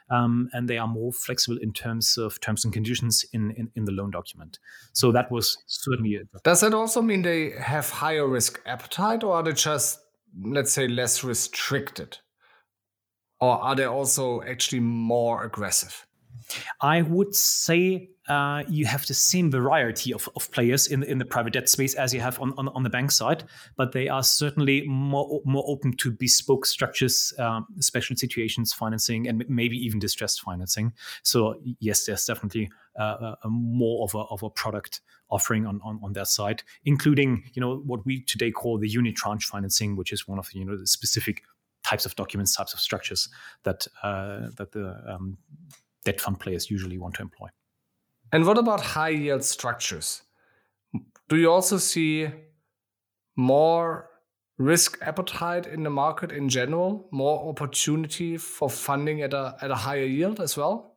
Um, 0.09 0.47
and 0.53 0.69
they 0.69 0.77
are 0.77 0.87
more 0.87 1.11
flexible 1.11 1.57
in 1.61 1.73
terms 1.73 2.17
of 2.17 2.39
terms 2.39 2.63
and 2.63 2.73
conditions 2.73 3.25
in, 3.33 3.51
in, 3.51 3.69
in 3.75 3.83
the 3.83 3.91
loan 3.91 4.11
document. 4.11 4.59
So 4.93 5.11
that 5.11 5.29
was 5.29 5.57
certainly 5.65 6.11
it. 6.11 6.29
Does 6.43 6.61
that 6.61 6.73
also 6.73 7.01
mean 7.01 7.21
they 7.21 7.49
have 7.59 7.89
higher 7.89 8.25
risk 8.25 8.61
appetite, 8.65 9.25
or 9.25 9.33
are 9.35 9.43
they 9.43 9.51
just, 9.51 9.99
let's 10.41 10.71
say, 10.71 10.87
less 10.87 11.21
restricted? 11.21 12.19
Or 13.41 13.61
are 13.61 13.75
they 13.75 13.83
also 13.83 14.41
actually 14.43 14.79
more 14.79 15.43
aggressive? 15.43 16.07
I 16.81 17.01
would 17.01 17.35
say 17.35 18.09
uh, 18.27 18.63
you 18.67 18.85
have 18.85 19.05
the 19.05 19.13
same 19.13 19.51
variety 19.51 20.13
of, 20.13 20.27
of 20.35 20.49
players 20.51 20.87
in, 20.87 21.03
in 21.03 21.17
the 21.17 21.25
private 21.25 21.53
debt 21.53 21.69
space 21.69 21.93
as 21.93 22.13
you 22.13 22.19
have 22.21 22.39
on, 22.39 22.53
on, 22.57 22.69
on 22.69 22.83
the 22.83 22.89
bank 22.89 23.11
side, 23.11 23.43
but 23.75 23.91
they 23.91 24.07
are 24.07 24.23
certainly 24.23 24.83
more, 24.87 25.41
more 25.45 25.63
open 25.67 25.93
to 25.97 26.11
bespoke 26.11 26.65
structures, 26.65 27.33
um, 27.39 27.67
special 27.79 28.15
situations 28.15 28.73
financing, 28.73 29.27
and 29.27 29.43
maybe 29.47 29.77
even 29.77 29.99
distressed 29.99 30.41
financing. 30.41 30.91
So, 31.23 31.55
yes, 31.79 32.05
there's 32.05 32.25
definitely 32.25 32.69
uh, 32.99 33.35
a 33.43 33.49
more 33.49 34.03
of 34.03 34.15
a, 34.15 34.19
of 34.33 34.43
a 34.43 34.49
product 34.49 35.01
offering 35.29 35.65
on, 35.65 35.79
on, 35.83 35.99
on 36.03 36.13
that 36.13 36.27
side, 36.27 36.63
including 36.85 37.43
you 37.53 37.59
know 37.59 37.77
what 37.85 38.05
we 38.05 38.21
today 38.23 38.51
call 38.51 38.77
the 38.77 38.89
unitranche 38.89 39.43
financing, 39.43 39.95
which 39.95 40.11
is 40.11 40.27
one 40.27 40.39
of 40.39 40.51
you 40.53 40.65
know 40.65 40.77
the 40.77 40.87
specific 40.87 41.43
types 41.83 42.05
of 42.05 42.15
documents, 42.15 42.55
types 42.55 42.73
of 42.73 42.79
structures 42.79 43.29
that 43.63 43.87
uh, 44.03 44.49
that 44.57 44.71
the 44.71 44.95
um, 45.07 45.37
debt 46.05 46.21
fund 46.21 46.39
players 46.39 46.71
usually 46.71 46.97
want 46.97 47.15
to 47.15 47.21
employ. 47.21 47.47
And 48.31 48.45
what 48.45 48.57
about 48.57 48.81
high 48.81 49.09
yield 49.09 49.43
structures? 49.43 50.21
do 51.27 51.37
you 51.37 51.51
also 51.51 51.77
see 51.77 52.29
more 53.35 54.09
risk 54.57 54.97
appetite 55.01 55.65
in 55.65 55.83
the 55.83 55.89
market 55.89 56.31
in 56.31 56.47
general, 56.49 57.07
more 57.11 57.49
opportunity 57.49 58.37
for 58.37 58.69
funding 58.69 59.21
at 59.21 59.33
a 59.33 59.55
at 59.61 59.71
a 59.71 59.75
higher 59.75 60.05
yield 60.05 60.39
as 60.39 60.55
well? 60.55 60.94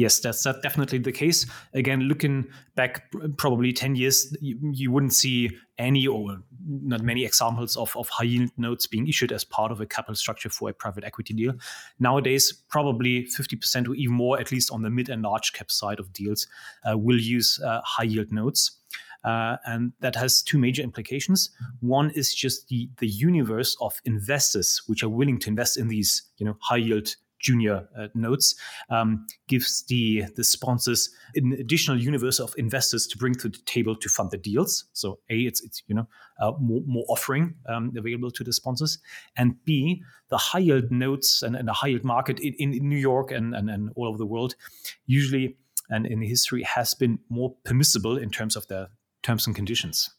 Yes, 0.00 0.18
that's 0.18 0.42
that 0.44 0.62
definitely 0.62 0.96
the 0.96 1.12
case. 1.12 1.44
Again, 1.74 2.00
looking 2.00 2.46
back 2.74 3.12
probably 3.36 3.70
10 3.70 3.96
years, 3.96 4.34
you, 4.40 4.58
you, 4.72 4.90
wouldn't 4.90 5.12
see 5.12 5.50
any 5.76 6.06
or 6.06 6.38
not 6.66 7.02
many 7.02 7.26
examples 7.26 7.76
of, 7.76 7.94
of 7.98 8.08
high 8.08 8.24
yield 8.24 8.50
notes 8.56 8.86
being 8.86 9.06
issued 9.08 9.30
as 9.30 9.44
part 9.44 9.70
of 9.70 9.78
a 9.78 9.84
capital 9.84 10.14
structure 10.14 10.48
for 10.48 10.70
a 10.70 10.72
private 10.72 11.04
equity 11.04 11.34
deal. 11.34 11.52
Nowadays, 11.98 12.50
probably 12.70 13.24
50% 13.24 13.88
or 13.88 13.94
even 13.94 14.14
more, 14.14 14.40
at 14.40 14.50
least 14.50 14.70
on 14.70 14.80
the 14.80 14.88
mid 14.88 15.10
and 15.10 15.20
large 15.20 15.52
cap 15.52 15.70
side 15.70 16.00
of 16.00 16.10
deals, 16.14 16.46
uh, 16.90 16.96
will 16.96 17.20
use 17.20 17.60
uh, 17.62 17.82
high 17.84 18.04
yield 18.04 18.32
notes. 18.32 18.78
Uh, 19.22 19.58
and 19.66 19.92
that 20.00 20.16
has 20.16 20.40
two 20.40 20.58
major 20.58 20.80
implications. 20.80 21.50
One 21.80 22.08
is 22.12 22.34
just 22.34 22.68
the 22.68 22.88
the 23.00 23.06
universe 23.06 23.76
of 23.82 24.00
investors 24.06 24.80
which 24.86 25.02
are 25.02 25.10
willing 25.10 25.38
to 25.40 25.50
invest 25.50 25.76
in 25.76 25.88
these, 25.88 26.22
you 26.38 26.46
know, 26.46 26.56
high 26.58 26.76
yield 26.76 27.16
junior 27.40 27.88
uh, 27.98 28.08
notes 28.14 28.54
um, 28.90 29.26
gives 29.48 29.84
the 29.88 30.24
the 30.36 30.44
sponsors 30.44 31.10
an 31.34 31.52
additional 31.58 32.00
universe 32.00 32.38
of 32.38 32.54
investors 32.56 33.06
to 33.06 33.18
bring 33.18 33.34
to 33.34 33.48
the 33.48 33.58
table 33.66 33.96
to 33.96 34.08
fund 34.08 34.30
the 34.30 34.38
deals. 34.38 34.84
So 34.92 35.18
a 35.30 35.36
it's 35.40 35.62
it's 35.62 35.82
you 35.88 35.94
know 35.94 36.06
uh, 36.40 36.52
more, 36.60 36.82
more 36.86 37.04
offering 37.08 37.54
um, 37.68 37.92
available 37.96 38.30
to 38.30 38.44
the 38.44 38.52
sponsors, 38.52 38.98
and 39.36 39.56
b 39.64 40.02
the 40.28 40.38
high 40.38 40.60
yield 40.60 40.92
notes 40.92 41.42
and, 41.42 41.56
and 41.56 41.66
the 41.66 41.72
high 41.72 41.88
yield 41.88 42.04
market 42.04 42.38
in, 42.38 42.54
in 42.54 42.88
New 42.88 42.98
York 42.98 43.32
and, 43.32 43.54
and 43.54 43.68
and 43.68 43.90
all 43.96 44.06
over 44.06 44.18
the 44.18 44.26
world 44.26 44.54
usually 45.06 45.56
and 45.90 46.06
in 46.06 46.22
history 46.22 46.62
has 46.62 46.94
been 46.94 47.18
more 47.28 47.54
permissible 47.64 48.16
in 48.16 48.30
terms 48.30 48.56
of 48.56 48.66
the 48.68 48.88
terms 49.22 49.46
and 49.46 49.54
conditions. 49.54 50.10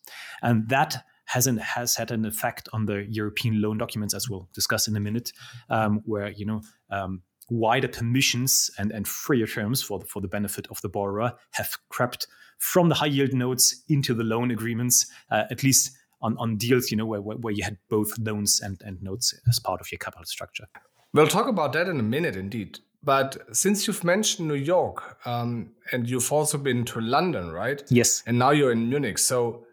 And 0.41 0.69
that 0.69 1.03
has 1.31 1.47
an, 1.47 1.57
has 1.57 1.95
had 1.95 2.11
an 2.11 2.25
effect 2.25 2.67
on 2.73 2.85
the 2.85 3.05
European 3.09 3.61
loan 3.61 3.77
documents, 3.77 4.13
as 4.13 4.29
we'll 4.29 4.49
discuss 4.53 4.87
in 4.87 4.95
a 4.97 4.99
minute, 4.99 5.31
um, 5.69 6.01
where 6.05 6.29
you 6.31 6.45
know 6.45 6.61
um, 6.89 7.21
wider 7.49 7.87
permissions 7.87 8.69
and, 8.77 8.91
and 8.91 9.07
freer 9.07 9.47
terms 9.47 9.81
for 9.81 9.99
the, 9.99 10.05
for 10.05 10.21
the 10.21 10.27
benefit 10.27 10.67
of 10.69 10.81
the 10.81 10.89
borrower 10.89 11.33
have 11.51 11.71
crept 11.89 12.27
from 12.59 12.89
the 12.89 12.95
high 12.95 13.05
yield 13.05 13.33
notes 13.33 13.83
into 13.87 14.13
the 14.13 14.23
loan 14.23 14.51
agreements, 14.51 15.05
uh, 15.31 15.43
at 15.49 15.63
least 15.63 15.91
on, 16.21 16.37
on 16.37 16.57
deals 16.57 16.91
you 16.91 16.97
know 16.97 17.05
where, 17.05 17.21
where 17.21 17.53
you 17.53 17.63
had 17.63 17.77
both 17.89 18.11
loans 18.19 18.59
and, 18.59 18.81
and 18.85 19.01
notes 19.01 19.33
as 19.47 19.57
part 19.59 19.81
of 19.81 19.91
your 19.91 19.99
capital 19.99 20.25
structure. 20.25 20.65
We'll 21.13 21.27
talk 21.27 21.47
about 21.47 21.73
that 21.73 21.87
in 21.87 21.99
a 21.99 22.03
minute, 22.03 22.35
indeed. 22.35 22.79
But 23.03 23.37
since 23.55 23.87
you've 23.87 24.03
mentioned 24.03 24.47
New 24.47 24.53
York 24.55 25.17
um, 25.25 25.71
and 25.91 26.09
you've 26.09 26.31
also 26.31 26.57
been 26.57 26.85
to 26.85 27.01
London, 27.01 27.51
right? 27.51 27.81
Yes. 27.89 28.21
And 28.27 28.37
now 28.37 28.51
you're 28.51 28.71
in 28.71 28.89
Munich. 28.89 29.17
So, 29.17 29.65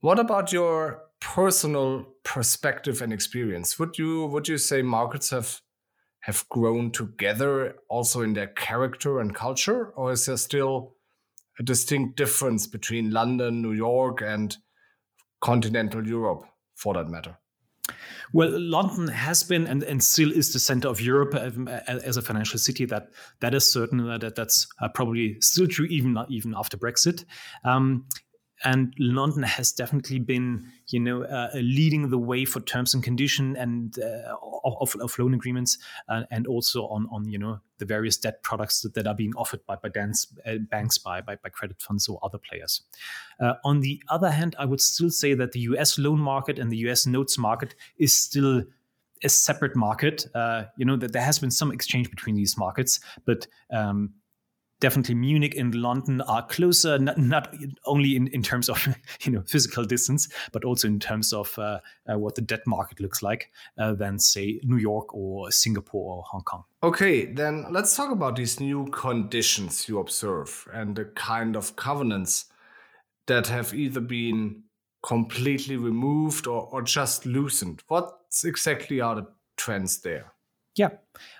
what 0.00 0.18
about 0.18 0.52
your 0.52 1.02
personal 1.20 2.06
perspective 2.24 3.02
and 3.02 3.12
experience? 3.12 3.78
Would 3.78 3.98
you 3.98 4.26
would 4.26 4.48
you 4.48 4.58
say 4.58 4.82
markets 4.82 5.30
have 5.30 5.60
have 6.20 6.48
grown 6.48 6.90
together 6.90 7.76
also 7.88 8.22
in 8.22 8.34
their 8.34 8.48
character 8.48 9.20
and 9.20 9.34
culture, 9.34 9.88
or 9.96 10.12
is 10.12 10.26
there 10.26 10.36
still 10.36 10.94
a 11.58 11.62
distinct 11.62 12.16
difference 12.16 12.66
between 12.66 13.10
London, 13.10 13.62
New 13.62 13.72
York, 13.72 14.20
and 14.22 14.56
continental 15.40 16.06
Europe, 16.06 16.44
for 16.74 16.94
that 16.94 17.08
matter? 17.08 17.38
Well, 18.32 18.50
London 18.60 19.08
has 19.08 19.42
been 19.42 19.66
and, 19.66 19.82
and 19.82 20.04
still 20.04 20.30
is 20.30 20.52
the 20.52 20.58
center 20.58 20.88
of 20.88 21.00
Europe 21.00 21.34
um, 21.34 21.66
as 21.66 22.16
a 22.16 22.22
financial 22.22 22.58
city. 22.58 22.84
That 22.84 23.10
that 23.40 23.54
is 23.54 23.70
certain. 23.70 24.06
That 24.18 24.36
that's 24.36 24.66
uh, 24.82 24.88
probably 24.88 25.40
still 25.40 25.66
true 25.66 25.86
even 25.86 26.18
even 26.28 26.54
after 26.54 26.76
Brexit. 26.76 27.24
Um, 27.64 28.04
and 28.64 28.94
London 28.98 29.42
has 29.42 29.72
definitely 29.72 30.18
been, 30.18 30.66
you 30.88 31.00
know, 31.00 31.22
uh, 31.22 31.50
leading 31.54 32.10
the 32.10 32.18
way 32.18 32.44
for 32.44 32.60
terms 32.60 32.94
and 32.94 33.02
condition 33.02 33.56
and 33.56 33.98
uh, 33.98 34.34
of, 34.64 34.96
of, 34.96 35.18
loan 35.18 35.34
agreements, 35.34 35.78
uh, 36.08 36.24
and 36.30 36.46
also 36.46 36.86
on 36.88 37.08
on 37.12 37.28
you 37.28 37.38
know 37.38 37.60
the 37.78 37.84
various 37.84 38.16
debt 38.16 38.42
products 38.42 38.80
that, 38.80 38.94
that 38.94 39.06
are 39.06 39.14
being 39.14 39.32
offered 39.36 39.64
by 39.66 39.76
by 39.76 39.88
dance, 39.88 40.26
uh, 40.46 40.56
banks, 40.70 40.98
by, 40.98 41.20
by, 41.20 41.36
by 41.36 41.48
credit 41.48 41.80
funds 41.80 42.08
or 42.08 42.18
other 42.22 42.38
players. 42.38 42.82
Uh, 43.40 43.54
on 43.64 43.80
the 43.80 44.02
other 44.08 44.30
hand, 44.30 44.56
I 44.58 44.64
would 44.64 44.80
still 44.80 45.10
say 45.10 45.34
that 45.34 45.52
the 45.52 45.60
U.S. 45.60 45.98
loan 45.98 46.18
market 46.18 46.58
and 46.58 46.70
the 46.70 46.78
U.S. 46.78 47.06
notes 47.06 47.38
market 47.38 47.74
is 47.98 48.12
still 48.12 48.64
a 49.22 49.28
separate 49.28 49.76
market. 49.76 50.26
Uh, 50.34 50.64
you 50.76 50.84
know 50.84 50.96
that 50.96 51.12
there 51.12 51.22
has 51.22 51.38
been 51.38 51.50
some 51.50 51.72
exchange 51.72 52.10
between 52.10 52.34
these 52.34 52.56
markets, 52.56 53.00
but 53.24 53.46
um, 53.70 54.14
definitely 54.80 55.14
Munich 55.14 55.56
and 55.56 55.74
London 55.74 56.20
are 56.22 56.46
closer, 56.46 56.98
not, 56.98 57.18
not, 57.18 57.54
only 57.84 58.16
in, 58.16 58.28
in 58.28 58.42
terms 58.42 58.68
of 58.68 58.86
you 59.22 59.32
know 59.32 59.42
physical 59.46 59.84
distance, 59.84 60.28
but 60.52 60.64
also 60.64 60.88
in 60.88 61.00
terms 61.00 61.32
of 61.32 61.58
uh, 61.58 61.80
uh, 62.10 62.18
what 62.18 62.34
the 62.34 62.42
debt 62.42 62.66
market 62.66 63.00
looks 63.00 63.22
like 63.22 63.50
uh, 63.78 63.92
than 63.94 64.18
say 64.18 64.60
New 64.62 64.76
York 64.76 65.14
or 65.14 65.50
Singapore 65.50 66.16
or 66.16 66.22
Hong 66.24 66.42
Kong. 66.42 66.64
Okay, 66.82 67.26
then 67.26 67.66
let's 67.70 67.96
talk 67.96 68.10
about 68.10 68.36
these 68.36 68.60
new 68.60 68.86
conditions 68.86 69.88
you 69.88 69.98
observe 69.98 70.68
and 70.72 70.96
the 70.96 71.06
kind 71.06 71.56
of 71.56 71.76
covenants 71.76 72.46
that 73.26 73.48
have 73.48 73.74
either 73.74 74.00
been 74.00 74.62
completely 75.02 75.76
removed 75.76 76.46
or, 76.46 76.68
or 76.72 76.82
just 76.82 77.26
loosened. 77.26 77.82
What 77.88 78.10
exactly 78.44 79.00
are 79.00 79.16
the 79.16 79.26
trends 79.56 80.00
there? 80.00 80.32
Yeah. 80.78 80.90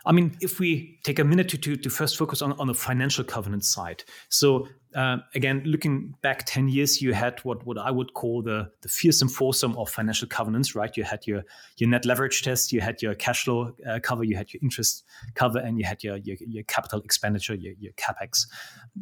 I 0.05 0.11
mean, 0.11 0.37
if 0.41 0.59
we 0.59 0.99
take 1.05 1.21
a 1.21 1.25
minute 1.25 1.49
to, 1.51 1.59
to, 1.59 1.77
to 1.77 1.91
first 1.91 2.17
focus 2.17 2.43
on, 2.43 2.55
on 2.55 2.67
the 2.67 2.75
financial 2.75 3.23
covenant 3.23 3.65
side. 3.65 4.03
So, 4.29 4.67
uh, 4.97 5.19
again, 5.33 5.63
looking 5.65 6.13
back 6.23 6.45
10 6.45 6.69
years, 6.69 7.01
you 7.01 7.13
had 7.13 7.39
what, 7.45 7.65
what 7.65 7.79
I 7.79 7.93
would 7.93 8.15
call 8.15 8.43
the, 8.43 8.69
the 8.81 8.89
fearsome 8.89 9.29
foursome 9.29 9.77
of 9.77 9.89
financial 9.89 10.27
covenants, 10.27 10.75
right? 10.75 10.95
You 10.97 11.05
had 11.05 11.25
your, 11.25 11.45
your 11.77 11.89
net 11.89 12.05
leverage 12.05 12.43
test, 12.43 12.73
you 12.73 12.81
had 12.81 13.01
your 13.01 13.15
cash 13.15 13.45
flow 13.45 13.73
uh, 13.89 14.01
cover, 14.03 14.25
you 14.25 14.35
had 14.35 14.53
your 14.53 14.59
interest 14.61 15.05
cover, 15.35 15.61
and 15.61 15.79
you 15.79 15.85
had 15.85 16.03
your, 16.03 16.17
your, 16.17 16.37
your 16.41 16.65
capital 16.65 17.01
expenditure, 17.03 17.55
your, 17.55 17.75
your 17.79 17.93
capex 17.93 18.45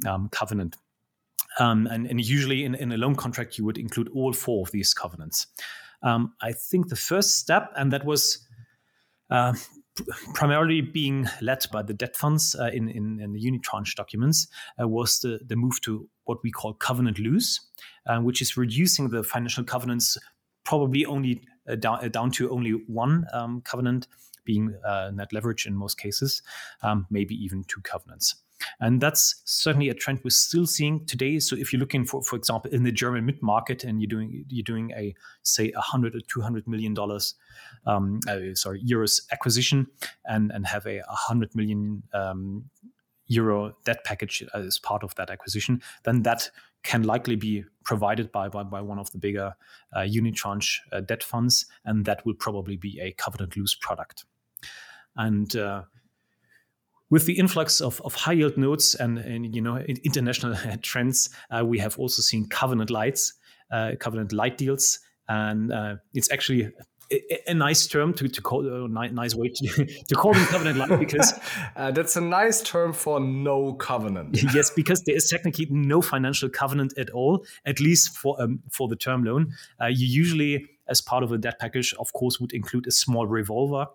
um, 0.07 0.29
covenant. 0.31 0.77
Um, 1.59 1.87
and, 1.87 2.07
and, 2.07 2.21
usually 2.21 2.67
in, 2.67 2.75
in 2.75 2.93
a 2.93 2.99
loan 2.99 3.15
contract, 3.15 3.57
you 3.57 3.65
would 3.65 3.79
include 3.79 4.11
all 4.15 4.35
four 4.35 4.67
of 4.67 4.73
these 4.73 4.93
covenants. 4.93 5.47
Um, 6.03 6.35
I 6.43 6.53
think 6.53 6.89
the 6.89 6.97
first 6.97 7.39
step, 7.39 7.73
and 7.75 7.91
that 7.95 8.05
was 8.05 8.47
uh, 9.31 9.55
primarily 10.35 10.81
being 10.81 11.29
led 11.41 11.65
by 11.73 11.83
the 11.83 11.95
debt 11.95 12.17
funds 12.17 12.55
uh, 12.55 12.71
in, 12.73 12.89
in, 12.89 13.21
in, 13.21 13.33
the 13.33 13.41
unitranche 13.41 13.95
documents, 13.95 14.49
uh, 14.81 14.87
was 14.87 15.21
the, 15.21 15.41
the 15.47 15.57
move 15.57 15.81
to 15.83 16.09
what 16.25 16.39
we 16.43 16.51
call 16.51 16.75
covenant 16.75 17.19
loose, 17.19 17.61
uh, 18.07 18.19
which 18.19 18.43
is 18.43 18.57
reducing 18.57 19.09
the 19.09 19.23
financial 19.23 19.65
covenants 19.65 20.19
probably 20.65 21.07
only 21.07 21.43
uh, 21.69 21.77
down, 21.77 22.05
uh, 22.05 22.09
down 22.09 22.31
to 22.33 22.51
only 22.51 22.73
one 22.87 23.27
um, 23.33 23.63
covenant, 23.63 24.09
being 24.45 24.75
uh, 24.87 25.11
net 25.13 25.33
leverage 25.33 25.67
in 25.67 25.75
most 25.75 25.99
cases, 25.99 26.43
um, 26.83 27.07
maybe 27.11 27.35
even 27.35 27.65
two 27.65 27.81
covenants. 27.81 28.37
And 28.81 29.01
that's 29.01 29.43
certainly 29.45 29.89
a 29.89 29.95
trend 29.95 30.21
we're 30.25 30.31
still 30.31 30.67
seeing 30.67 31.05
today. 31.07 31.39
So 31.39 31.57
if 31.57 31.73
you're 31.73 31.81
looking 31.81 32.05
for, 32.05 32.23
for 32.23 32.37
example, 32.37 32.71
in 32.71 32.85
the 32.85 32.93
German 32.93 33.27
mid 33.27 33.43
market 33.43 33.85
and 33.85 34.01
you're 34.01 34.09
doing 34.09 34.45
you're 34.49 34.65
doing 34.65 34.91
a 34.93 35.15
say 35.43 35.73
a 35.73 35.81
hundred 35.81 36.15
or 36.15 36.21
two 36.21 36.41
hundred 36.41 36.67
million 36.67 36.95
dollars, 36.95 37.35
um, 37.87 38.21
uh, 38.29 38.55
sorry 38.55 38.83
euros 38.83 39.21
acquisition, 39.33 39.87
and 40.25 40.53
and 40.53 40.67
have 40.67 40.87
a 40.87 41.03
hundred 41.09 41.55
million 41.55 42.03
um, 42.13 42.65
euro 43.27 43.77
debt 43.85 44.05
package 44.05 44.45
as 44.55 44.79
part 44.79 45.03
of 45.03 45.15
that 45.17 45.31
acquisition, 45.31 45.83
then 46.05 46.23
that 46.23 46.51
can 46.83 47.03
likely 47.03 47.37
be 47.37 47.65
provided 47.85 48.31
by 48.31 48.49
by, 48.49 48.63
by 48.63 48.81
one 48.81 48.99
of 48.99 49.11
the 49.11 49.19
bigger 49.19 49.55
uh, 49.95 50.01
unitranche 50.01 50.79
uh, 50.93 51.01
debt 51.01 51.23
funds, 51.23 51.67
and 51.85 52.05
that 52.05 52.25
will 52.25 52.35
probably 52.35 52.77
be 52.77 53.01
a 53.01 53.13
covenant 53.13 53.57
loose 53.57 53.75
product. 53.75 54.25
And 55.17 55.57
uh, 55.57 55.83
with 57.11 57.27
the 57.27 57.39
influx 57.39 57.81
of, 57.81 58.01
of 58.05 58.15
high 58.15 58.33
yield 58.33 58.57
notes 58.57 58.95
and, 58.95 59.19
and 59.19 59.55
you 59.55 59.63
know 59.63 59.79
international 59.79 60.57
trends, 60.83 61.31
uh, 61.51 61.65
we 61.65 61.79
have 61.79 61.99
also 61.99 62.23
seen 62.23 62.49
covenant 62.49 62.91
lights, 62.91 63.35
uh, 63.71 63.93
covenant 63.99 64.33
light 64.33 64.59
deals, 64.59 64.99
and 65.29 65.73
uh, 65.73 65.97
it's 66.15 66.31
actually 66.33 66.73
a, 67.13 67.51
a, 67.51 67.55
nice 67.55 67.87
term 67.87 68.13
to, 68.15 68.29
to 68.29 68.43
call 68.43 68.67
a 68.67 68.85
uh, 68.85 68.89
nice 68.89 69.35
way 69.35 69.49
to, 69.49 69.87
to 70.09 70.15
call 70.15 70.33
them 70.33 70.45
covenant 70.47 70.79
light 70.79 70.99
because 70.99 71.35
uh, 71.77 71.91
that's 71.91 72.17
a 72.17 72.21
nice 72.21 72.63
term 72.63 72.93
for 72.93 73.21
no 73.21 73.75
covenant. 73.75 74.43
yes, 74.55 74.71
because 74.71 75.03
there 75.05 75.15
is 75.15 75.29
technically 75.31 75.67
no 75.71 76.03
financial 76.03 76.49
covenant 76.49 76.97
at 76.99 77.11
all, 77.11 77.45
at 77.65 77.81
least 77.81 78.17
for 78.17 78.41
um, 78.43 78.61
for 78.71 78.89
the 78.89 78.97
term 78.97 79.25
loan. 79.25 79.53
Uh, 79.81 79.87
you 79.87 80.07
usually, 80.07 80.67
as 80.89 81.01
part 81.01 81.23
of 81.23 81.33
a 81.33 81.39
debt 81.39 81.59
package, 81.61 81.95
of 81.99 82.13
course, 82.13 82.41
would 82.41 82.53
include 82.53 82.87
a 82.87 82.93
small 82.93 83.27
revolver 83.27 83.87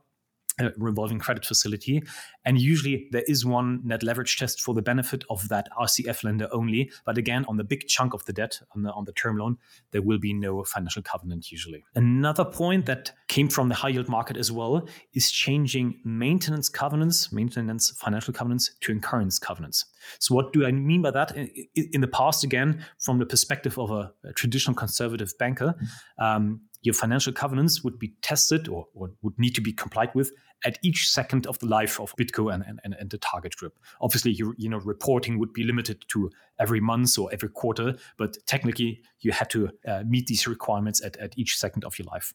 revolving 0.77 1.19
credit 1.19 1.45
facility. 1.45 2.03
And 2.45 2.59
usually 2.59 3.07
there 3.11 3.23
is 3.27 3.45
one 3.45 3.81
net 3.83 4.03
leverage 4.03 4.37
test 4.37 4.61
for 4.61 4.73
the 4.73 4.81
benefit 4.81 5.23
of 5.29 5.47
that 5.49 5.67
RCF 5.79 6.23
lender 6.23 6.47
only. 6.51 6.91
But 7.05 7.17
again, 7.17 7.45
on 7.47 7.57
the 7.57 7.63
big 7.63 7.87
chunk 7.87 8.13
of 8.13 8.25
the 8.25 8.33
debt, 8.33 8.59
on 8.75 8.83
the, 8.83 8.91
on 8.91 9.05
the 9.05 9.13
term 9.13 9.37
loan, 9.37 9.57
there 9.91 10.01
will 10.01 10.19
be 10.19 10.33
no 10.33 10.63
financial 10.63 11.01
covenant 11.01 11.51
usually. 11.51 11.83
Another 11.95 12.45
point 12.45 12.85
that 12.85 13.11
came 13.27 13.47
from 13.47 13.69
the 13.69 13.75
high 13.75 13.89
yield 13.89 14.09
market 14.09 14.37
as 14.37 14.51
well 14.51 14.87
is 15.13 15.31
changing 15.31 15.99
maintenance 16.03 16.69
covenants, 16.69 17.31
maintenance 17.31 17.91
financial 17.91 18.33
covenants 18.33 18.71
to 18.81 18.91
incurrence 18.91 19.39
covenants. 19.39 19.85
So, 20.19 20.35
what 20.35 20.53
do 20.53 20.65
I 20.65 20.71
mean 20.71 21.01
by 21.01 21.11
that? 21.11 21.35
In, 21.75 22.01
the 22.01 22.07
past, 22.07 22.43
again, 22.43 22.83
from 22.99 23.19
the 23.19 23.25
perspective 23.25 23.77
of 23.77 23.91
a, 23.91 24.11
a 24.25 24.33
traditional 24.33 24.75
conservative 24.75 25.33
banker, 25.37 25.75
um, 26.17 26.61
your 26.81 26.93
financial 26.93 27.31
covenants 27.31 27.83
would 27.83 27.99
be 27.99 28.13
tested 28.21 28.67
or, 28.67 28.87
or, 28.93 29.11
would 29.21 29.37
need 29.37 29.53
to 29.55 29.61
be 29.61 29.71
complied 29.71 30.09
with 30.15 30.31
at 30.65 30.77
each 30.83 31.09
second 31.09 31.47
of 31.47 31.57
the 31.59 31.65
life 31.65 31.99
of 31.99 32.15
BidCo 32.15 32.53
and, 32.53 32.63
and, 32.83 32.95
and 32.99 33.09
the 33.09 33.17
target 33.17 33.55
group. 33.55 33.77
Obviously, 33.99 34.31
you, 34.31 34.53
you 34.57 34.69
know, 34.69 34.79
reporting 34.79 35.39
would 35.39 35.53
be 35.53 35.63
limited 35.63 36.03
to 36.09 36.29
every 36.59 36.79
month 36.79 37.17
or 37.17 37.29
every 37.31 37.49
quarter, 37.49 37.95
but 38.17 38.37
technically 38.45 39.01
you 39.19 39.31
had 39.31 39.49
to 39.49 39.69
uh, 39.87 40.03
meet 40.05 40.27
these 40.27 40.47
requirements 40.47 41.03
at, 41.03 41.17
at 41.17 41.37
each 41.37 41.57
second 41.57 41.83
of 41.83 41.97
your 41.97 42.07
life. 42.11 42.33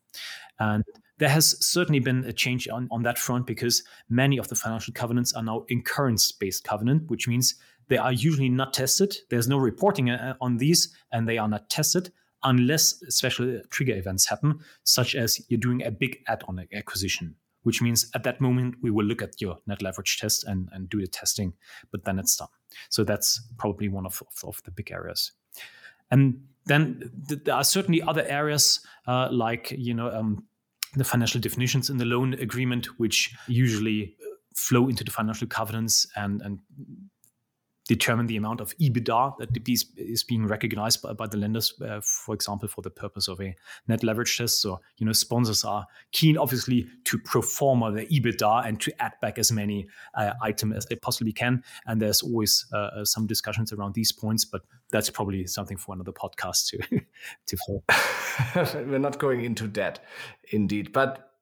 And 0.59 0.85
there 1.19 1.29
has 1.29 1.65
certainly 1.65 2.01
been 2.01 2.25
a 2.25 2.33
change 2.33 2.69
on, 2.69 2.89
on 2.91 3.03
that 3.03 3.19
front 3.19 3.47
because 3.47 3.83
many 4.09 4.39
of 4.39 4.49
the 4.49 4.55
financial 4.55 4.93
covenants 4.93 5.33
are 5.33 5.43
now 5.43 5.65
incurrence 5.69 6.33
based 6.33 6.65
covenant, 6.65 7.09
which 7.09 7.29
means 7.29 7.55
they 7.89 7.97
are 7.97 8.13
usually 8.13 8.49
not 8.49 8.75
tested. 8.75 9.17
There's 9.31 9.49
no 9.49 9.59
reporting 9.59 10.11
uh, 10.11 10.35
on 10.41 10.57
these 10.57 10.95
and 11.13 11.29
they 11.29 11.39
are 11.39 11.49
not 11.49 11.71
tested 11.71 12.13
unless 12.43 13.03
special 13.09 13.61
trigger 13.71 13.97
events 13.97 14.27
happen, 14.29 14.59
such 14.85 15.15
as 15.15 15.41
you're 15.49 15.61
doing 15.61 15.85
a 15.85 15.91
big 15.91 16.19
add 16.29 16.43
on 16.49 16.65
acquisition, 16.73 17.35
which 17.63 17.83
means 17.83 18.11
at 18.15 18.23
that 18.25 18.41
moment 18.41 18.77
we 18.83 18.91
will 18.91 19.05
look 19.05 19.23
at 19.23 19.41
your 19.41 19.59
net 19.67 19.83
leverage 19.83 20.19
test 20.19 20.45
and, 20.45 20.69
and 20.73 20.89
do 20.89 21.01
the 21.01 21.07
testing, 21.07 21.53
but 21.91 22.05
then 22.05 22.19
it's 22.19 22.37
done. 22.37 22.49
So 22.91 23.05
that's 23.05 23.41
probably 23.59 23.89
one 23.89 24.07
of, 24.07 24.23
of, 24.23 24.49
of 24.49 24.63
the 24.65 24.71
big 24.71 24.93
areas. 24.93 25.33
And 26.11 26.41
then 26.67 27.11
th- 27.29 27.43
there 27.45 27.55
are 27.55 27.65
certainly 27.65 28.03
other 28.03 28.25
areas 28.27 28.81
uh, 29.07 29.29
like, 29.33 29.73
you 29.73 29.95
know, 29.95 30.11
um, 30.11 30.45
the 30.95 31.05
financial 31.05 31.41
definitions 31.41 31.91
in 31.91 31.97
the 31.97 32.05
loan 32.05 32.35
agreement, 32.35 32.87
which 32.99 33.35
usually 33.49 34.17
flow 34.55 34.89
into 34.89 35.05
the 35.05 35.11
financial 35.11 35.47
covenants 35.47 36.07
and, 36.17 36.41
and 36.43 36.59
determine 37.89 38.27
the 38.27 38.37
amount 38.37 38.61
of 38.61 38.77
EBITDA 38.79 39.39
that 39.39 39.69
is 39.97 40.25
being 40.25 40.47
recognized 40.47 41.03
by, 41.03 41.13
by 41.13 41.27
the 41.27 41.37
lenders, 41.37 41.73
uh, 41.83 42.01
for 42.01 42.35
example, 42.35 42.69
for 42.69 42.83
the 42.83 42.91
purpose 42.91 43.29
of 43.29 43.41
a 43.41 43.55
net 43.87 44.03
leverage 44.03 44.37
test. 44.37 44.61
So, 44.61 44.81
you 44.99 45.07
know, 45.07 45.13
sponsors 45.13 45.65
are 45.65 45.87
keen, 46.13 46.37
obviously, 46.37 46.89
to 47.05 47.19
perform 47.19 47.81
the 47.95 48.07
EBITDA 48.07 48.67
and 48.67 48.81
to 48.81 49.03
add 49.03 49.13
back 49.23 49.39
as 49.39 49.53
many 49.53 49.87
uh, 50.15 50.33
items 50.43 50.77
as 50.77 50.87
they 50.87 50.97
possibly 50.97 51.33
can. 51.33 51.63
And 51.87 52.03
there's 52.03 52.23
always 52.23 52.67
uh, 52.73 52.77
uh 52.77 53.05
some 53.05 53.27
discussions 53.27 53.73
around 53.73 53.95
these 53.95 54.13
points, 54.13 54.45
but 54.45 54.63
that's 54.91 55.11
probably 55.11 55.47
something 55.47 55.77
for 55.77 55.95
another 55.95 56.13
podcast 56.13 56.69
to 56.69 57.01
to 57.47 57.57
follow. 57.57 57.85
We're 58.87 58.99
not 58.99 59.19
going 59.19 59.45
into 59.45 59.69
that, 59.69 60.01
indeed, 60.51 60.93
but 60.93 61.36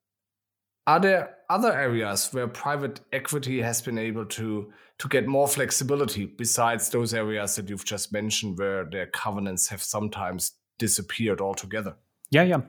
are 0.87 1.01
there 1.01 1.37
other 1.49 1.73
areas 1.73 2.29
where 2.33 2.49
private 2.49 3.01
equity 3.13 3.61
has 3.63 3.81
been 3.83 3.99
able 3.99 4.27
to 4.27 4.73
to 4.99 5.09
get 5.09 5.27
more 5.27 5.49
flexibility 5.49 6.27
besides 6.27 6.91
those 6.91 7.15
areas 7.15 7.57
that 7.57 7.69
you've 7.69 7.85
just 7.85 8.13
mentioned 8.13 8.59
where 8.59 8.85
their 8.85 9.07
covenants 9.07 9.69
have 9.69 9.83
sometimes 9.83 10.53
disappeared 10.79 11.41
altogether? 11.41 11.97
Yeah, 12.31 12.43
yeah, 12.43 12.61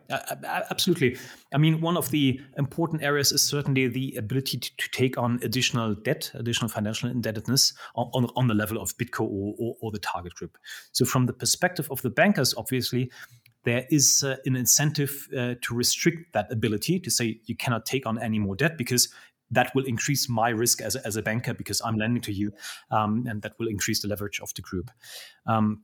absolutely. 0.43 1.17
I 1.53 1.57
mean, 1.57 1.81
one 1.81 1.97
of 1.97 2.11
the 2.11 2.39
important 2.57 3.01
areas 3.03 3.31
is 3.31 3.41
certainly 3.41 3.87
the 3.87 4.15
ability 4.15 4.57
to, 4.57 4.77
to 4.77 4.89
take 4.91 5.17
on 5.17 5.39
additional 5.43 5.95
debt, 5.95 6.29
additional 6.35 6.69
financial 6.69 7.09
indebtedness 7.09 7.73
on, 7.95 8.27
on, 8.35 8.47
the 8.47 8.53
level 8.53 8.79
of 8.79 8.95
BidCo 8.97 9.21
or, 9.21 9.55
or, 9.57 9.75
or, 9.81 9.91
the 9.91 9.99
target 9.99 10.35
group. 10.35 10.57
So, 10.91 11.05
from 11.05 11.25
the 11.25 11.33
perspective 11.33 11.87
of 11.89 12.01
the 12.03 12.11
bankers, 12.11 12.53
obviously, 12.55 13.09
there 13.65 13.85
is 13.89 14.23
uh, 14.23 14.37
an 14.45 14.55
incentive 14.55 15.27
uh, 15.37 15.55
to 15.61 15.73
restrict 15.73 16.33
that 16.33 16.51
ability 16.51 16.99
to 16.99 17.11
say 17.11 17.39
you 17.45 17.55
cannot 17.55 17.85
take 17.85 18.05
on 18.05 18.21
any 18.21 18.39
more 18.39 18.55
debt 18.55 18.77
because 18.77 19.09
that 19.51 19.73
will 19.75 19.85
increase 19.85 20.29
my 20.29 20.49
risk 20.49 20.81
as 20.81 20.95
a, 20.95 21.05
as 21.05 21.15
a 21.15 21.21
banker 21.21 21.53
because 21.53 21.81
I'm 21.83 21.97
lending 21.97 22.21
to 22.23 22.31
you, 22.31 22.51
um, 22.91 23.25
and 23.27 23.41
that 23.41 23.53
will 23.59 23.67
increase 23.67 24.01
the 24.01 24.07
leverage 24.07 24.39
of 24.39 24.53
the 24.55 24.61
group. 24.61 24.89
Um, 25.45 25.83